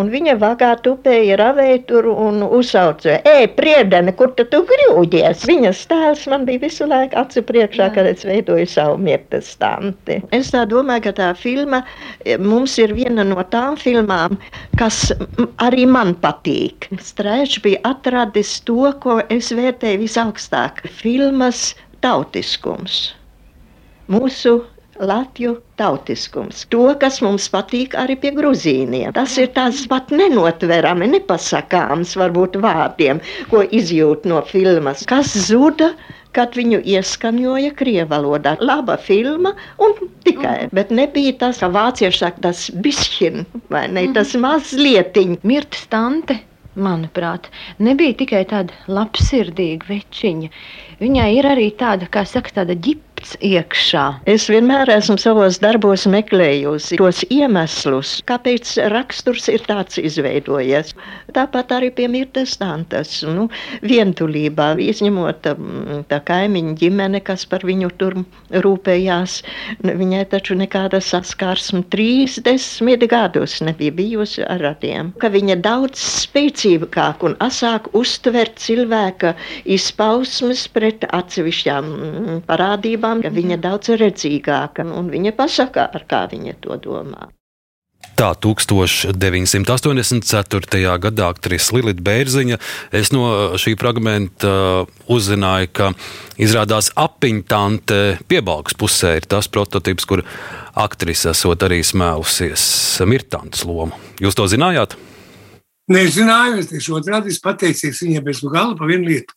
[0.02, 5.46] un viņa vagā tupēja ravēja tur un uzsauca, ej, priedene, kur tu grūdies?
[5.48, 10.20] Viņas tēls man bija visu laiku acu priekšā, kad es veidoju savu mirtestanti.
[10.36, 11.80] Es tā domāju, ka tā filma
[12.26, 14.36] e, mums ir viena no tām filmām,
[14.82, 15.14] kas
[15.64, 16.90] arī man patīk.
[17.00, 20.84] Strēčs bija atradis to, ko es vērtēju visaugstāk.
[21.00, 21.72] Filmas
[22.04, 23.14] tautiskums.
[24.12, 24.60] Mūsu
[25.02, 26.66] Latviju tautiskums.
[26.74, 29.10] To, kas mums patīk arī pie gruzīniem.
[29.18, 35.06] Tas ir tāds pat nenotverami, nepasakāms varbūt vārdiem, ko izjūt no filmas.
[35.10, 35.94] Kas zuda?
[36.36, 38.54] kad viņu ieskaņoja krievu valodā.
[38.64, 39.52] Laba filma,
[39.84, 40.70] un tikai.
[40.72, 44.06] Bet nebija tas, kā vācieši saka, tas bišķiņš, vai ne?
[44.16, 45.42] Tas mazlietiņš.
[45.52, 46.38] Mirta stante,
[46.80, 47.50] manuprāt,
[47.84, 50.52] nebija tikai tāda labsirdīga večiņa.
[51.04, 54.22] Viņai ir arī tāda, kā saka, tāda ģipa ielikts iekšā.
[54.26, 60.94] Es vienmēr esmu savos darbos meklējusi tos iemeslus, kāpēc raksturs ir tāds izveidojies.
[61.34, 63.50] Tāpat arī pie Mirtes Tantas, nu,
[63.84, 65.48] vientulībā, izņemot
[66.10, 68.18] tā kaimiņu ģimene, kas par viņu tur
[68.52, 69.42] rūpējās.
[69.84, 75.14] Viņai taču nekāda saskarsme 30 gadus nebija bijusi ar radiem.
[75.22, 83.58] Ka viņa daudz spēcīgāk un asāk uztver cilvēka izpausmes pret atsevišķām parādībām domām, ka viņa
[83.62, 87.28] daudz redzīgāka un viņa pasaka, ar kā viņa to domā.
[88.18, 90.98] Tā 1984.
[91.02, 92.58] gadā aktrise Lilita Bērziņa.
[92.92, 95.94] Es no šī fragmenta uzzināju, ka
[96.42, 100.24] izrādās apiņtante piebalgas pusē ir tas prototyps, kur
[100.74, 102.62] aktrise esot arī smēlusies
[103.06, 103.92] Mirtantas lomu.
[104.22, 104.96] Jūs to zinājāt?
[105.92, 109.34] Nezināju, es tieši otrādi es pateicīgs viņai bez gala par vienu lietu.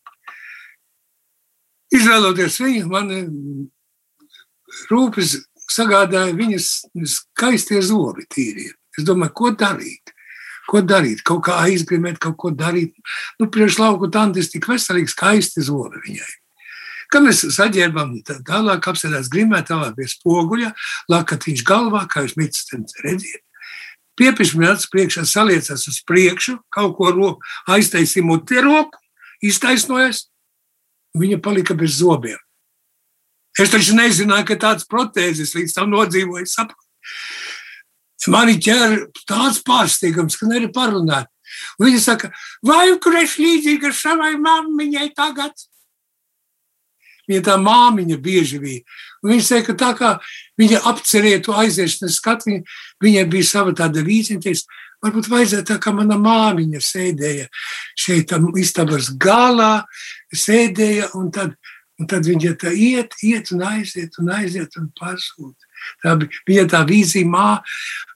[1.93, 3.11] Izvēloties viņu, man
[4.91, 5.37] rūpes
[5.71, 6.71] sagādāja viņas
[7.11, 8.73] skaistie zobi tīrie.
[8.99, 10.15] Es domāju, ko darīt?
[10.71, 11.21] Ko darīt?
[11.27, 12.95] Kaut kā aizgrimēt, kaut ko darīt.
[13.41, 16.33] Nu, priekš lauku tantes tik veselīgi skaisti zobi viņai.
[17.13, 20.73] Kad mēs saģērbām tālāk, apsēdās grimētavā pie spoguļa,
[21.13, 22.65] lakatiņš galvā, kā jūs mīts
[23.05, 23.43] redziet.
[24.19, 27.31] Piepišķi acis priekšā saliecās uz priekšu, kaut ko
[27.75, 29.01] aiztaisīja mutē roku,
[29.43, 30.29] iztaisnojas,
[31.19, 32.39] viņa palika bez zobiem.
[33.59, 36.81] Es taču nezināju, ka tāds protēzis līdz tam nodzīvoja saprot.
[38.33, 41.29] Mani ķēra tāds pārsteigums, ka nevar parunāt.
[41.79, 42.31] Un viņa saka,
[42.65, 45.53] vai kur es līdzīga savai mammiņai tagad?
[47.29, 48.83] Viņa tā māmiņa bieži bija.
[49.23, 50.11] Un viņa teica, ka tā kā
[50.61, 54.43] viņa apcerēja to aiziešanas skatu, viņa, viņai bija sava tāda vīziņa,
[55.05, 57.47] varbūt vajadzētu tā kā mana māmiņa sēdēja
[57.99, 59.85] šeit istabas galā,
[60.33, 61.55] sēdēja un tad
[62.01, 65.55] Un tad viņa tā iet, iet un aiziet, un aiziet un pazūd.
[66.03, 66.17] Tā
[66.49, 67.61] bija tā vīzija, mā,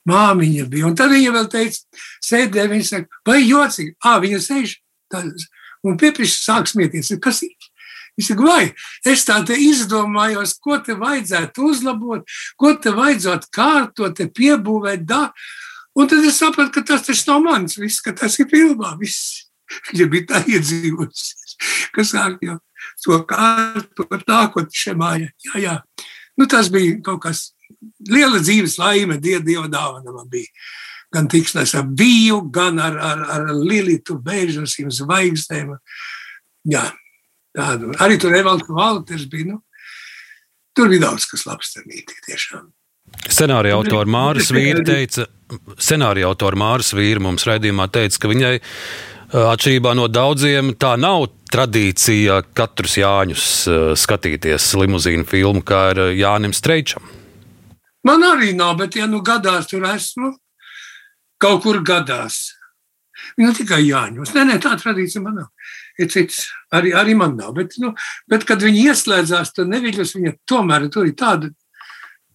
[0.09, 0.89] māmiņa bija.
[0.89, 3.95] Un tad viņa vēl teica, sēdē, viņa saka, vai jocīgi?
[4.03, 4.75] Ā, viņa sēž
[5.13, 5.23] tā,
[5.87, 7.13] un piepriekš sāk smieties.
[7.23, 7.55] Kas ir?
[8.19, 8.73] Es saku, vai
[9.07, 15.29] es tā te izdomājos, ko te vajadzētu uzlabot, ko te vajadzētu kārtot, te piebūvēt, da.
[15.99, 19.45] Un tad es sapratu, ka tas taču nav mans, viss, ka tas ir filmā, viss.
[19.91, 21.57] Viņa bija tā iedzīvojusies,
[21.93, 22.57] ka sāk jau
[23.05, 25.31] to kārtot nākotnē šai mājai.
[25.49, 25.75] Jā, jā.
[26.39, 27.49] Nu, tas bija kaut kas
[28.09, 30.49] liela dzīves laime, die, Dieva dāvana man bija.
[31.15, 35.73] Gan tikšanās ar biju, gan ar, ar, ar Lilitu, bēžasim zvaigznēm.
[36.69, 36.85] Jā,
[37.57, 37.95] tādu.
[38.05, 39.55] Arī tur Evalds Valters bija.
[39.55, 39.63] Nu,
[40.77, 42.69] tur bija daudz kas labs starpīgi tiešām.
[43.29, 45.29] Scenārija autora Māras Vīra teica,
[45.79, 48.55] scenārija autora Māras Vīra mums raidījumā teica, ka viņai
[49.29, 53.47] atšķirībā no daudziem tā nav tradīcija katrus Jāņus
[54.01, 57.05] skatīties limuzīnu filmu, kā ir Jānim Streičam?
[58.07, 60.33] Man arī nav, bet, ja nu gadās tur esmu,
[61.43, 62.55] kaut kur gadās.
[63.39, 64.33] Ne tikai Jāņos.
[64.35, 65.49] Nē, nē, tā tradīcija man nav.
[65.99, 66.45] Ir cits,
[66.75, 67.53] arī, arī man nav.
[67.57, 67.93] Bet, nu,
[68.31, 71.51] bet kad viņi ieslēdzās, tad neviļus viņa tomēr tur ir tāda,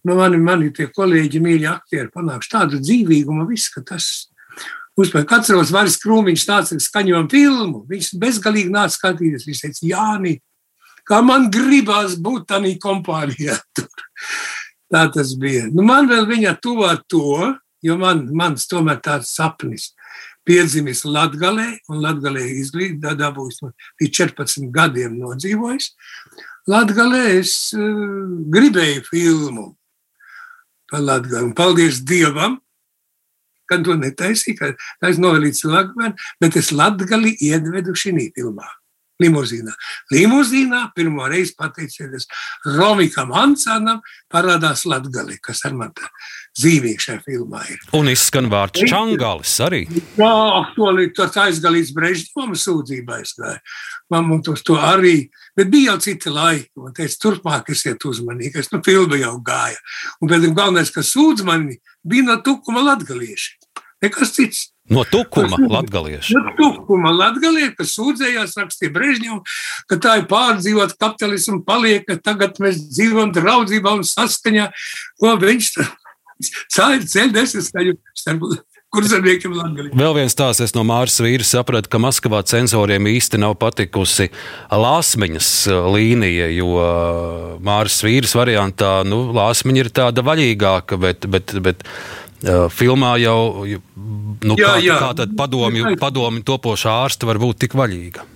[0.04, 4.12] nu, mani, mani tie kolēģi, mīļi aktieri panākuši tādu dzīvīgumu, viss, ka tas
[4.94, 7.80] Uzpēc atceros, Varis Krūmiņš nāca skaņojumu filmu.
[7.90, 9.46] Viņš bezgalīgi nāca skatīties.
[9.48, 10.36] Viņš teica, Jāni,
[11.08, 13.58] kā man gribās būt tādā kompānijā.
[13.74, 14.06] Tur.
[14.94, 15.66] Tā tas bija.
[15.74, 17.50] Nu, man vēl viņa tuvā to,
[17.82, 19.90] jo man, mans tomēr tāds sapnis
[20.46, 25.88] piedzimis Latgalē, un Latgalē izglītībā dabūjis līdz 14 gadiem nodzīvojis.
[26.70, 29.72] Latgalē es uh, gribēju filmu
[30.94, 32.58] par un paldies Dievam,
[33.70, 36.08] kad to netaisīja, ka tas novelīja cilvēku,
[36.40, 38.66] bet es latgali iedvedu šī filmā.
[39.22, 39.70] Limuzīnā.
[40.10, 42.26] Limuzīnā pirmo reizi pateicoties
[42.66, 46.08] Romikam Ansānam parādās Latgali, kas ar man tā
[46.58, 47.80] zīmīgi šajā filmā ir.
[47.96, 49.82] Un izskan vārds Čangalis arī.
[50.18, 50.30] Jā,
[50.60, 53.58] aktuāli tas aizgalīts Brežņovam sūdzībā aizgāja.
[54.12, 56.70] Man un tos to arī, bet bija jau citi laiki.
[56.80, 59.80] Man teica, turpmāk esiet uzmanīgi, es nu filmu jau gāja.
[60.20, 63.58] Un pēc tam galvenais, kas sūdz mani, bija no tukuma latgalieši.
[64.04, 64.68] Nekas cits.
[64.92, 66.34] No tukuma latgalieši.
[66.36, 69.38] No tukuma latgalieši, kas sūdzējās, rakstīja Brežņevu,
[69.88, 74.68] ka tā ir pārdzīvot kapitalismu paliek, ka tagad mēs dzīvojam draudzībā un saskaņā,
[75.22, 75.70] ko viņš
[76.74, 78.46] ceļ ceļ desmitskaļu starp
[78.94, 79.92] kurzemniekiem Latgalī.
[79.98, 84.30] Vēl viens tās es no Māras vīra sapratu, ka Maskavā censoriem īsti nav patikusi
[84.70, 91.56] Lāsmiņas uh, līnija, jo uh, Māras vīras variantā, nu, Lāsmiņa ir tāda vaļīgāka, bet, bet,
[91.64, 91.88] bet
[92.74, 94.98] filmā jau nu, jā, kā, jā.
[95.00, 98.33] kā tad padomju, padomju topošā ārsta var būt tik vaļīga.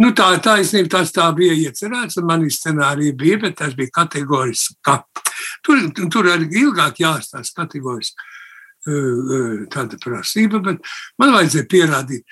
[0.00, 3.92] Nu, tā ir taisnība, tas tā bija iecerēts, un manī scenārija bija, bet tas bija
[3.92, 4.78] kategoriski.
[4.84, 5.02] Ka.
[5.64, 8.30] Tur, tur arī ilgāk jāstāsta kategoriski
[9.70, 10.82] tāda prasība, bet
[11.20, 12.24] man vajadzēja pierādīt.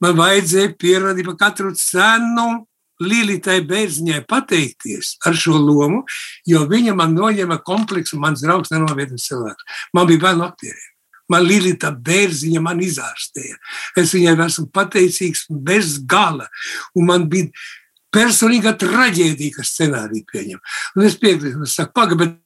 [0.00, 2.66] Man vajadzēja pierādīt par katru cenu
[3.02, 6.04] Līlitai Bērziņai pateikties ar šo lomu,
[6.48, 9.66] jo viņa man noņēma kompleksu, mans draugs nenovietnes cilvēks.
[9.92, 10.92] Man bija bail no aktieriem.
[11.32, 13.58] Man Līta Bērziņa man izārstēja.
[13.98, 16.46] Es viņai esmu pateicīgs bez gala.
[16.94, 17.50] Un man bija
[18.14, 20.60] personīga traģēdija, ka scenāriju pieņem.
[20.96, 22.36] Un es piekrītu, es saku, pagaidi,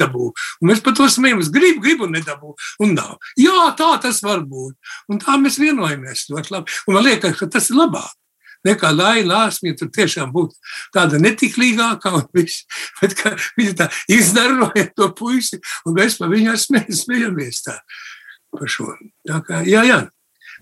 [0.00, 0.32] nedabū.
[0.60, 1.52] Un mēs par to smējamies.
[1.54, 2.54] Gribu, gribu, nedabū.
[2.82, 3.18] Un nav.
[3.38, 4.76] Jā, tā tas var būt.
[5.08, 6.78] Un tā mēs vienojamies ļoti labi.
[6.88, 8.12] Un man liekas, ka tas ir labāk.
[8.64, 10.56] Nekā Laila Lāsmija tur tiešām būtu
[10.94, 12.64] tāda netiklīgākā, un viss,
[13.00, 13.16] bet
[13.58, 17.78] viņa tā izdaroja to puisi, un mēs par viņu smējamies tā
[18.54, 18.92] par šo.
[19.26, 20.04] Tā kā, jā, jā.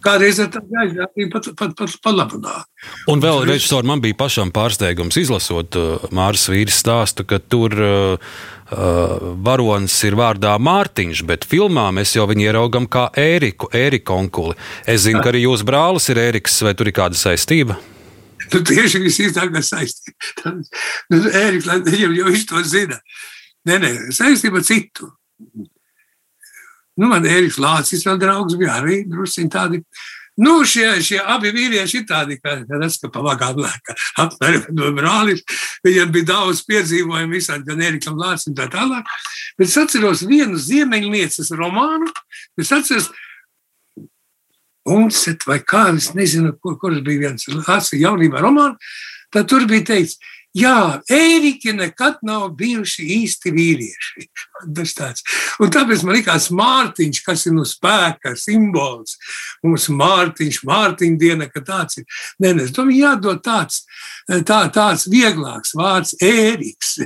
[0.02, 2.66] Kādreiz ar tādu aizgāju, pat, pat, pat, pat labi nāk.
[3.12, 8.32] Un vēl režisori man bija pašam pārsteigums izlasot uh, Māras vīras stāstu, ka tur uh,
[8.72, 14.58] uh, varonis ir vārdā Mārtiņš, bet filmā mēs jau viņu ieraugam kā Ēriku, Ēriku onkuli.
[14.90, 17.78] Es zinu, ka arī jūsu brālis ir Ēriks, vai tur ir kāda saistība?
[18.50, 20.56] Nu, tieši viss īstākā saistība.
[21.12, 22.98] Nu, Ēriks, viņam jau viņš to zina.
[23.68, 25.12] Nē, nē, saistība citu.
[26.98, 29.80] Nu, man Eriks Lācis vēl draugs bija arī drusciņi tādi.
[30.40, 35.42] Nu, šie, šie abi vīrieši ir tādi, ka tas, ka pavagāta laika apmēram no brālis,
[35.84, 39.08] viņam bija daudz piedzīvojumu visādi, gan Erikam Lācis un tā tālāk.
[39.60, 42.08] Bet es atceros vienu ziemeļnieces romānu,
[42.60, 43.10] es atceros,
[44.88, 48.78] Unset vai kā, es nezinu, kur, kurš bija viens Lācis jaunībā romānu,
[49.32, 50.18] tad tur bija teikts,
[50.52, 54.24] Jā, ēriki nekad nav bijuši īsti vīrieši.
[55.64, 59.16] Un tāpēc man liekas, Mārtiņš, kas ir no spēka simbols,
[59.64, 62.06] mums Mārtiņš, Mārtiņa diena, ka tāds ir.
[62.42, 63.80] Nē, nē, tam jādod tāds,
[64.28, 66.98] tā, tāds vieglāks vārds ēriks.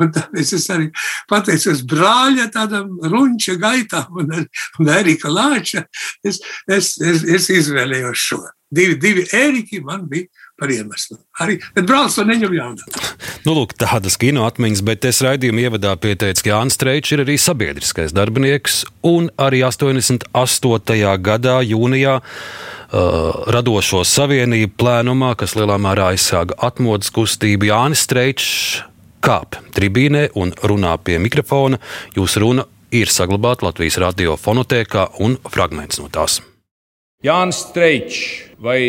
[0.00, 0.88] Un tāpēc es arī
[1.28, 4.32] pateicos brāļa tādam runča gaitam un,
[4.80, 5.84] un Erika Lāča.
[6.24, 8.40] Es, es, es, es izvēlējos šo.
[8.74, 10.26] Divi, divi ēriki man bija
[10.60, 11.18] par iemeslu.
[11.42, 13.02] Arī, bet brālis to neņem jaunā.
[13.46, 17.36] Nu, lūk, tādas kino atmiņas, bet es raidījuma ievadā pieteicu, ka Jānis Streičs ir arī
[17.40, 21.10] sabiedriskais darbinieks, un arī 88.
[21.26, 22.30] gadā jūnijā uh,
[23.56, 28.54] radošo savienību plēnumā, kas lielā mērā aizsāga atmodas kustību, Jānis Streičs
[29.24, 31.80] kāp tribīnē un runā pie mikrofona.
[32.16, 36.42] Jūsu runa ir saglabāta Latvijas radio fonotēkā un fragments no tās.
[37.24, 38.80] Jānis Streičs, vai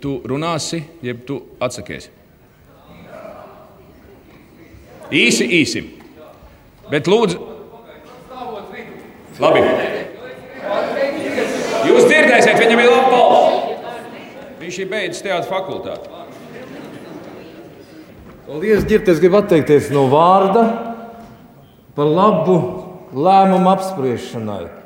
[0.00, 2.08] tu runāsi, jeb tu atsakies?
[5.12, 5.82] Īsi, īsi.
[6.88, 7.36] Bet lūdzu,
[9.42, 9.60] labi.
[11.82, 13.62] Jūs dzirdēsiet, viņam ir laba balss.
[14.62, 16.08] Viņš ir beidzis teātris fakultāti.
[18.46, 19.12] Paldies, Girta.
[19.12, 20.62] Es gribu atteikties no vārda
[21.96, 22.56] par labu
[23.12, 24.81] lēmumu apspriešanai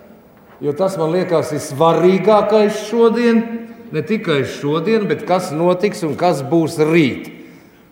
[0.61, 3.43] jo tas man liekas ir svarīgākais šodien,
[3.93, 7.33] ne tikai šodien, bet kas notiks un kas būs rīt.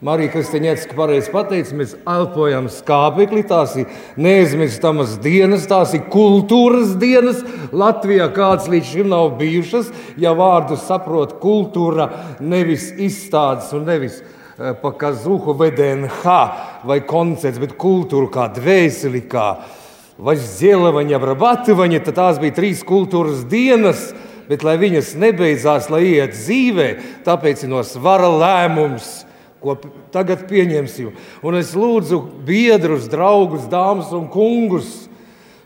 [0.05, 3.87] Marija Kristiņēcka pareizi pateica, mēs elpojam skābekli, tās ir
[4.21, 7.41] neaizmirstamas dienas, tās ir kultūras dienas.
[7.73, 9.89] Latvijā kāds līdz šim nav bijušas,
[10.21, 12.11] ja vārdu saprot kultūra,
[12.45, 16.37] nevis izstādes un nevis eh, pa kazuhu VDNH
[16.85, 19.84] vai koncerts, bet kultūru kā dvēseli, kā dvēseli
[20.15, 24.13] Vaļģēlavaņa, Brabativaņa, tad tās bija trīs kultūras dienas,
[24.47, 26.89] bet lai viņas nebeidzās, lai iet dzīvē,
[27.27, 29.25] tāpēc ir no svara lēmums,
[29.59, 29.75] ko
[30.15, 31.11] tagad pieņemsim.
[31.43, 35.09] Un es lūdzu biedrus, draugus, dāmas un kungus,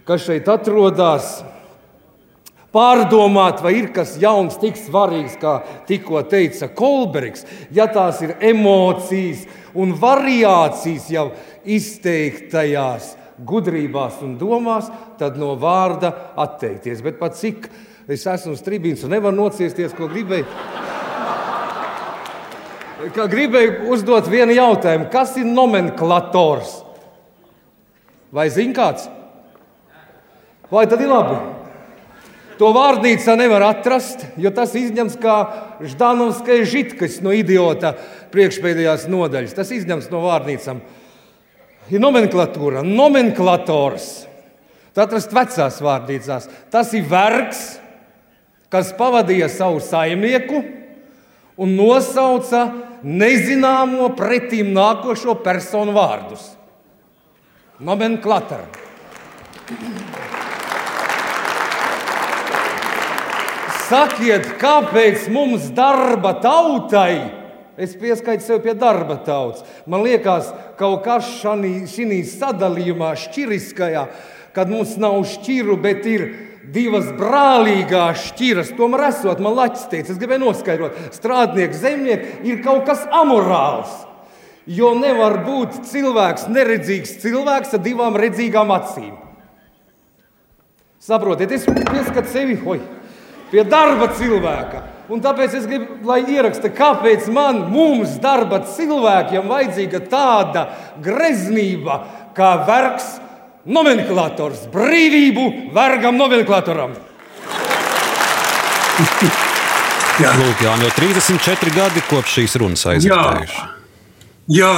[0.08, 1.42] kas šeit atrodas,
[2.72, 5.58] pārdomāt, vai ir kas jauns, tik svarīgs, kā
[5.90, 7.44] tikko teica Kolbergs,
[7.74, 9.44] ja tās ir emocijas
[9.76, 11.30] un variācijas jau
[11.68, 17.02] izteiktajās gudrībās un domās, tad no vārda atteikties.
[17.04, 17.68] Bet pat cik
[18.08, 20.46] es esmu strībīgs un nevaru nociesties, ko gribēju.
[23.14, 26.80] Kā gribēju uzdot vienu jautājumu, kas ir nomenklators?
[28.34, 29.06] Vai zina kāds?
[30.68, 31.38] Vai tad ir labi?
[32.58, 35.36] To vārnīcā nevar atrast, jo tas izņemts kā
[35.78, 37.92] Ždanovskais žitkas no idiota
[38.34, 39.54] priekšpēdējās nodaļas.
[39.54, 40.82] Tas izņemts no vārnīcām
[41.92, 44.08] ir nomenklatūra, nomenklators.
[44.96, 46.48] Tā atrast vecās vārdīcās.
[46.72, 47.62] Tas ir vergs,
[48.72, 50.62] kas pavadīja savu saimnieku
[51.58, 52.66] un nosauca
[53.02, 56.50] nezināmo pretīm nākošo personu vārdus.
[57.78, 58.66] Nomenklatora.
[63.88, 67.38] Sakiet, kāpēc mums darba tautai
[67.78, 69.62] Es pieskaitu sev pie darba tauts.
[69.86, 74.04] Man liekas, kaut kas šī sadalījumā, šķiriskajā,
[74.56, 76.26] kad mums nav šķiru, bet ir
[76.72, 78.74] divas brālīgās šķiras.
[78.78, 84.04] Tomēr esot, man Latvijas teica, es gribēju noskaidrot, strādnieks, zemnieks ir kaut kas amorāls.
[84.68, 89.14] Jo nevar būt cilvēks, neredzīgs cilvēks ar divām redzīgām acīm.
[91.00, 92.82] Saprotiet, es pieskatu sevi oj,
[93.48, 94.97] pie darba cilvēka.
[95.08, 100.66] Un tāpēc es gribu, lai ieraksta, kāpēc man, mums, darba cilvēkiem, vajadzīga tāda
[101.04, 102.02] greznība,
[102.36, 103.14] kā vergs
[103.64, 106.96] nomenklators, brīvību vergam nomenklatoram!
[110.18, 110.32] Jā.
[110.34, 113.60] Lūk, jā, jau 34 gadi kopš šīs runas aizgājuši.
[114.50, 114.72] Jā,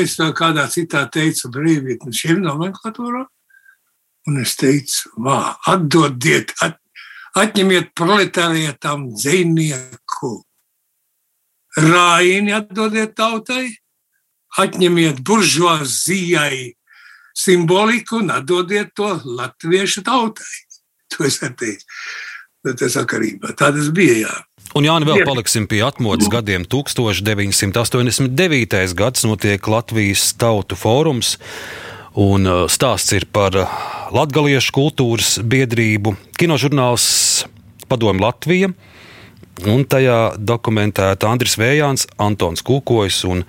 [0.00, 3.26] es vēl kādā citā teicu brīvību šiem nomenklatūram,
[4.30, 6.78] un es teicu, vā, atdodiet, at,
[7.36, 10.32] atņemiet proletārietam dzīvnieku
[11.76, 13.66] rājiņu, atdodiet tautai,
[14.56, 16.72] atņemiet buržuāzijai
[17.36, 20.54] simboliku un atdodiet to latviešu tautai.
[21.14, 21.84] To es teicu.
[22.66, 23.52] Tā sakarībā.
[23.54, 24.14] Tā tas bija.
[24.24, 24.32] Jā.
[24.74, 26.64] Un Jāni, vēl paliksim pie atmodas gadiem.
[26.66, 28.96] 1989.
[28.98, 31.36] gads notiek Latvijas Tautu fórums.
[32.16, 33.72] Un uh, stāsts ir par uh,
[34.16, 37.08] latviešu kultūras biedrību, kinožurnāls
[37.90, 38.70] Padomu Latvija.
[39.68, 43.44] Un tajā dokumentēta Andris Vējāns, Antons Kūkojs un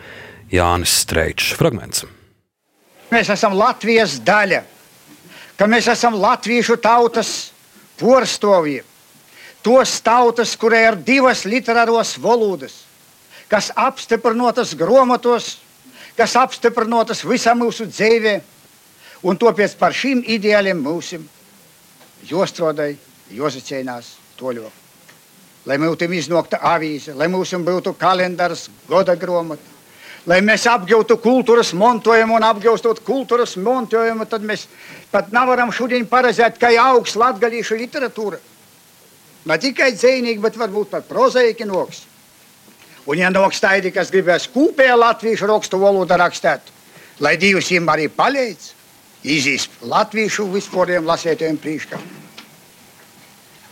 [0.51, 1.53] Jānis Streičs.
[1.59, 2.05] Fragments.
[3.11, 4.61] Mēs esam Latvijas daļa,
[5.59, 7.53] ka mēs esam latviešu tautas
[7.99, 8.97] porstovība
[9.67, 12.85] tos tautas, kurai ir divas literāros valodas,
[13.51, 15.57] kas apstiprinātas grāmatos,
[16.15, 18.37] kas apstiprinātas visā mūsu dzīvē,
[19.23, 21.23] un tāpēc par šīm ideāliem mūsim
[22.27, 22.91] jāstrādā,
[23.33, 24.69] jāzacīnās toļo.
[25.67, 29.63] Lai mums iznāktu avīze, lai mums būtu kalendārs, gada grāmata,
[30.27, 34.67] lai mēs apgūtu kultūras montojumu un apgūstot kultūras montojumu, tad mēs
[35.11, 38.39] pat nevaram šodien paredzēt, ka ir augsts latgalīšu literatūra.
[39.47, 42.03] Ne tikai dzēnīgi, bet varbūt pat prozaiki noks.
[43.07, 46.73] Un ja noks tādi, kas gribēs kūpē latviešu rakstu valodu rakstēt,
[47.23, 48.73] lai Dievs viņam arī palīdz,
[49.23, 52.01] izīs latviešu vispāriem lasētājiem prīškam.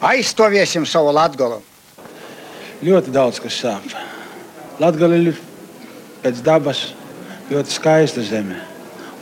[0.06, 1.62] Aizstāviesim savu latgolu.
[2.86, 3.86] Ļoti daudz kas sāp.
[4.82, 5.38] Latgala ir
[6.24, 6.90] pēc dabas
[7.50, 8.58] ļoti skaista zeme.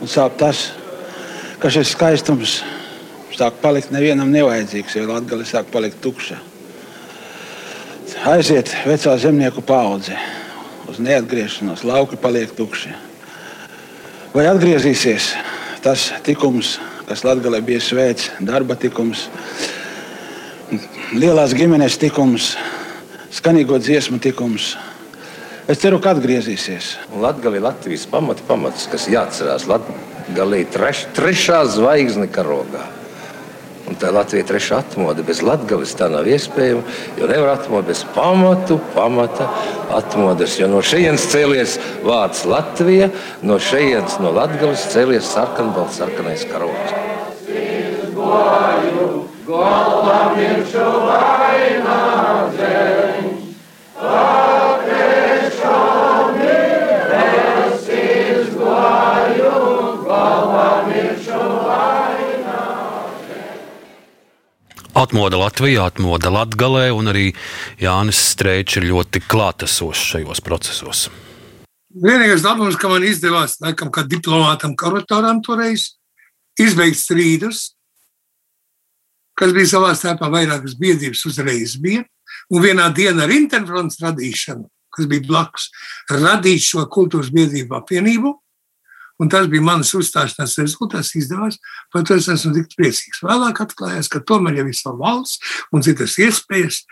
[0.02, 0.72] Un sāp tas,
[1.62, 2.58] ka šis skaistums
[3.34, 6.40] sāk palikt nevienam nevajadzīgs, jo Latvija sāk palikt tukša.
[8.24, 10.16] Aiziet vecā zemnieku paudze
[10.88, 12.92] uz neatgriešanos, lauki paliek tukši.
[14.34, 15.32] Vai atgriezīsies
[15.84, 16.78] tas tikums,
[17.08, 19.26] kas Latvijā bija svēts, darba tikums,
[21.12, 22.54] lielās ģimenes tikums,
[23.34, 24.72] skanīgo dziesmu tikums?
[25.68, 26.90] Es ceru, ka atgriezīsies.
[27.20, 29.64] Latvija ir Latvijas pamata pamats, kas jāatcerās.
[29.68, 32.84] Latvija ir treš, trešā zvaigzne karogā.
[33.84, 35.22] Un tā Latvija trešā atmoda.
[35.26, 36.82] Bez latgales tā nav iespējama,
[37.18, 39.44] jo nevar atmodu bez pamatu, pamata
[39.92, 40.56] atmodas.
[40.60, 43.10] Jo no šejienes cēlies vārds Latvija,
[43.44, 46.90] no šejienes no latgales cēlies sarkanbalts, sarkanais karogs.
[49.44, 53.04] Galvam ir šo vainagdēļ,
[64.94, 67.32] Atmoda Latvijā, atmoda Latvijā, un arī
[67.82, 71.08] Jānis Strēčs ir ļoti klātesošs šajos procesos.
[71.94, 75.96] Vienīgais labums, ka man izdevās, laikam, kā diplomātam, karatoram toreiz,
[76.58, 77.72] izbeigt strīdus,
[79.34, 82.04] kas bija savā starpā vairākas biedrības uzreiz bija,
[82.54, 85.68] un vienā dienā ar interfronts radīšanu, kas bija blakus,
[86.10, 88.34] radīt šo kultūras biedrību apvienību,
[89.22, 91.12] Un tas bija mans uzstāšanās rezultāts.
[91.18, 91.60] Izdevās,
[91.92, 93.22] par to es esmu tik priecīgs.
[93.22, 96.82] Vēlāk atklājās, ka tomēr jau ir sava valsts un citas iespējas.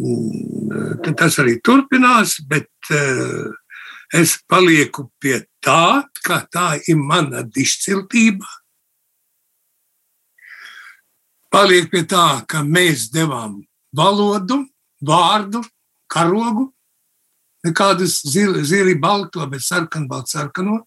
[0.00, 3.52] Mm, tas arī turpinās, bet uh,
[4.16, 8.48] es palieku pie tā, ka tā ir mana izciltība.
[11.52, 13.60] Paliek pie tā, ka mēs devām
[13.96, 14.62] valodu,
[15.04, 15.62] vārdu,
[16.12, 16.70] karogu,
[17.64, 20.80] nekādus zili, zili balto, bet sarkanu, baltu sarkanu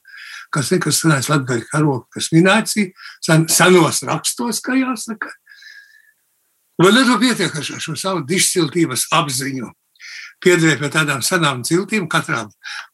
[0.54, 2.78] kas ir kas senais latgaļu karogu, kas minēts
[3.26, 5.32] sen, senos rakstos, kā jāsaka.
[6.80, 9.74] Vēl ar to pietiek ar šo, savu dišciltības apziņu.
[10.40, 12.46] Piederēt pie tādām senām ciltīm, katrā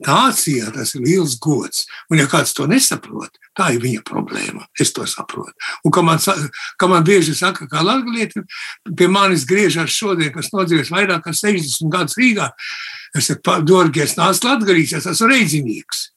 [0.01, 1.83] nācijā tas ir liels gods.
[2.09, 4.65] Un, ja kāds to nesaprot, tā ir viņa problēma.
[4.81, 5.53] Es to saprotu.
[5.85, 6.17] Un, kā man,
[6.81, 8.41] kā man bieži saka, kā latgalieti,
[8.97, 12.49] pie manis griežas šodien, kas nodzīvojas vairāk kā 60 gadus Rīgā,
[13.13, 16.07] es saku, dorgies, nāc latgalīs, es esmu reidzinieks.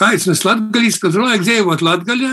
[0.00, 2.32] Mēs latgaļīs, kad vajag dzīvot latgaļā,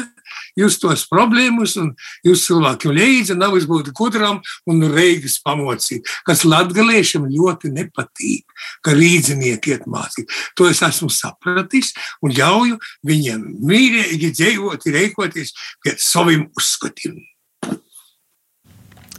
[0.57, 1.91] jūs tos problēmas un
[2.25, 8.45] jūs cilvēkiem līdzi nav būt gudram un reigas pamocīt, kas latgaliešiem ļoti nepatīk,
[8.81, 10.31] ka rīdzinieki iet mācīt.
[10.57, 17.19] To es esmu sapratis un ļauju viņiem mīļīgi dzīvot, rīkoties pie saviem uzskatiem.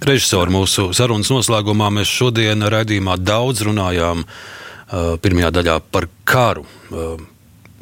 [0.02, 6.66] Režisori mūsu sarunas noslēgumā mēs šodien raidījumā daudz runājām uh, pirmajā daļā par karu.
[6.90, 7.20] Uh,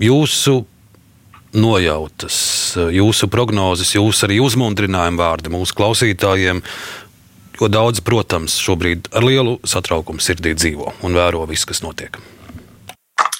[0.00, 0.64] jūsu
[1.56, 2.36] nojautas,
[2.94, 6.62] jūsu prognozes, jūsu arī uzmundrinājuma vārdi mūsu klausītājiem.
[7.60, 12.16] Jo daudz, protams, šobrīd ar lielu satraukumu sirdī dzīvo un vēro visu, kas notiek.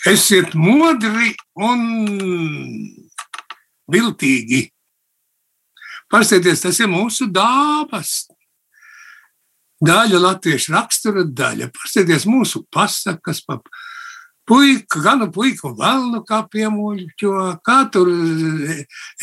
[0.09, 1.87] Esiet modri un
[3.93, 4.67] viltīgi.
[6.11, 8.27] Paskatieties, tas ir mūsu dāvas.
[9.81, 11.71] Daļa latviešu rakstura daļa.
[11.73, 13.61] Paskatieties, mūsu pasakas, pa
[14.51, 17.35] puika, gan puika un velnu kā piemuļķo,
[17.67, 18.09] kā tur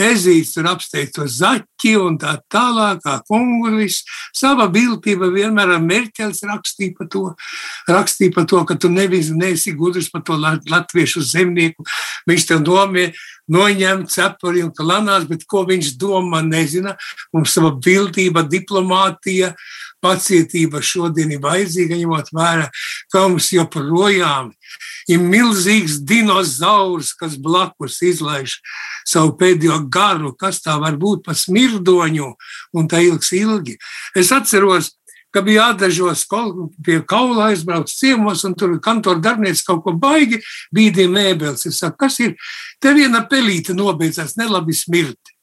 [0.08, 4.00] ezīts tur apsteigto zaķi un tā tālāk, kā kungulis.
[4.36, 7.24] Sava biltība vienmēr ar mērķels rakstīja par to,
[7.92, 11.84] rakstīja par to, ka tu nevis, neesi gudrs par to latviešu zemnieku.
[12.30, 13.10] Viņš tev domē,
[13.52, 16.96] noņemt cepuri un klanās, bet ko viņš domā, nezina.
[17.36, 19.54] Mums sava bildība, diplomātija,
[20.04, 22.68] pacietība šodien ir vajadzīga, ņemot vērā,
[23.12, 28.58] ka mums joprojām ir milzīgs dinozaurs, kas blakus izlaiž
[29.08, 32.34] savu pēdējo garu, kas tā var būt pa smirdoņu,
[32.76, 33.78] un tā ilgs ilgi.
[34.20, 34.92] Es atceros,
[35.32, 36.26] ka bija jādažos
[36.84, 40.42] pie kaula aizbraukt ciemos, un tur kantora darbinieks kaut ko baigi
[40.76, 41.68] bīdīja mēbeles.
[41.70, 42.36] Es saku, kas ir?
[42.82, 45.36] Te viena pelīte nobeidzās, nelabi smirti.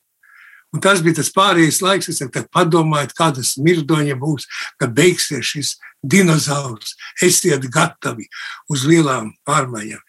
[0.75, 4.49] Un tas bija tas pārējais laiks, saku, padomājiet, kāda smirdoņa būs,
[4.81, 5.77] kad beigsies šis
[6.11, 6.95] dinozaurs.
[7.23, 8.29] Esiet gatavi
[8.73, 10.03] uz lielām pārmaiņām.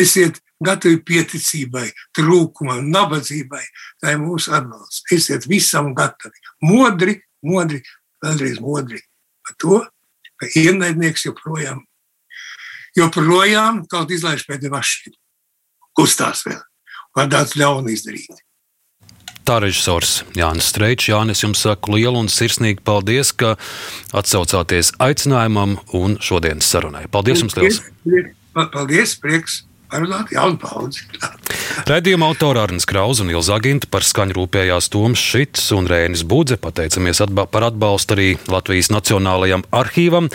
[0.00, 3.64] Esiet gatavi pieticībai, trūkumam, nabadzībai.
[4.10, 5.04] Ir mūsu atbalsts.
[5.14, 6.40] Esiet visam gatavi.
[6.64, 7.82] Modri, modri,
[8.24, 9.02] vēlreiz modri
[9.44, 9.80] par to,
[10.40, 11.82] ka ienaidnieks joprojām,
[12.96, 15.18] joprojām kaut izlaiž pēdējā mašīnu.
[15.94, 16.62] Kustās vēl.
[17.14, 18.40] Var daudz ļaunu izdarīt.
[19.44, 21.10] Tā režisors Jānis Streičs.
[21.10, 23.58] Jānis, jums saku lielu un sirsnīgu paldies, ka
[24.16, 27.04] atsaucāties aicinājumam un šodienas sarunai.
[27.12, 27.82] Paldies jums liels!
[28.54, 29.64] Paldies, prieks!
[29.94, 31.04] Parunāt jaunu paudzi.
[31.90, 36.56] Radījuma autora Arnēs Krausa un Ilza Aginta par skaņu rūpējās Toms Šits un Rēnis Budze.
[36.58, 40.32] Pateicamies atba par atbalstu arī Latvijas Nacionālajam arhīvam.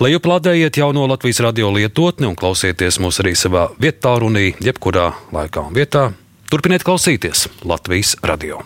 [0.00, 5.68] Lai uplādējiet jauno Latvijas radio lietotni un klausieties mūs arī savā vietā runī, jebkurā laikā
[5.68, 6.12] un vietā.
[6.54, 8.60] Turpiniet klausīties Latvijas radio.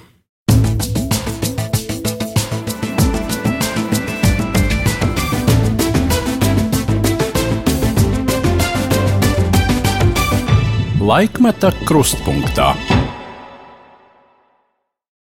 [11.00, 12.74] Laikmeta krustpunktā.